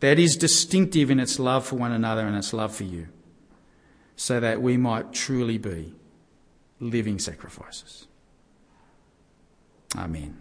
that 0.02 0.20
is 0.20 0.36
distinctive 0.36 1.10
in 1.10 1.18
its 1.18 1.40
love 1.40 1.66
for 1.66 1.78
one 1.78 1.94
another 1.94 2.28
and 2.28 2.36
its 2.36 2.52
love 2.52 2.76
for 2.76 2.84
you, 2.84 3.08
so 4.18 4.42
that 4.42 4.62
we 4.62 4.76
might 4.76 5.14
truly 5.14 5.58
be 5.58 5.96
living 6.82 7.18
sacrifices. 7.18 8.08
Amen. 9.96 10.38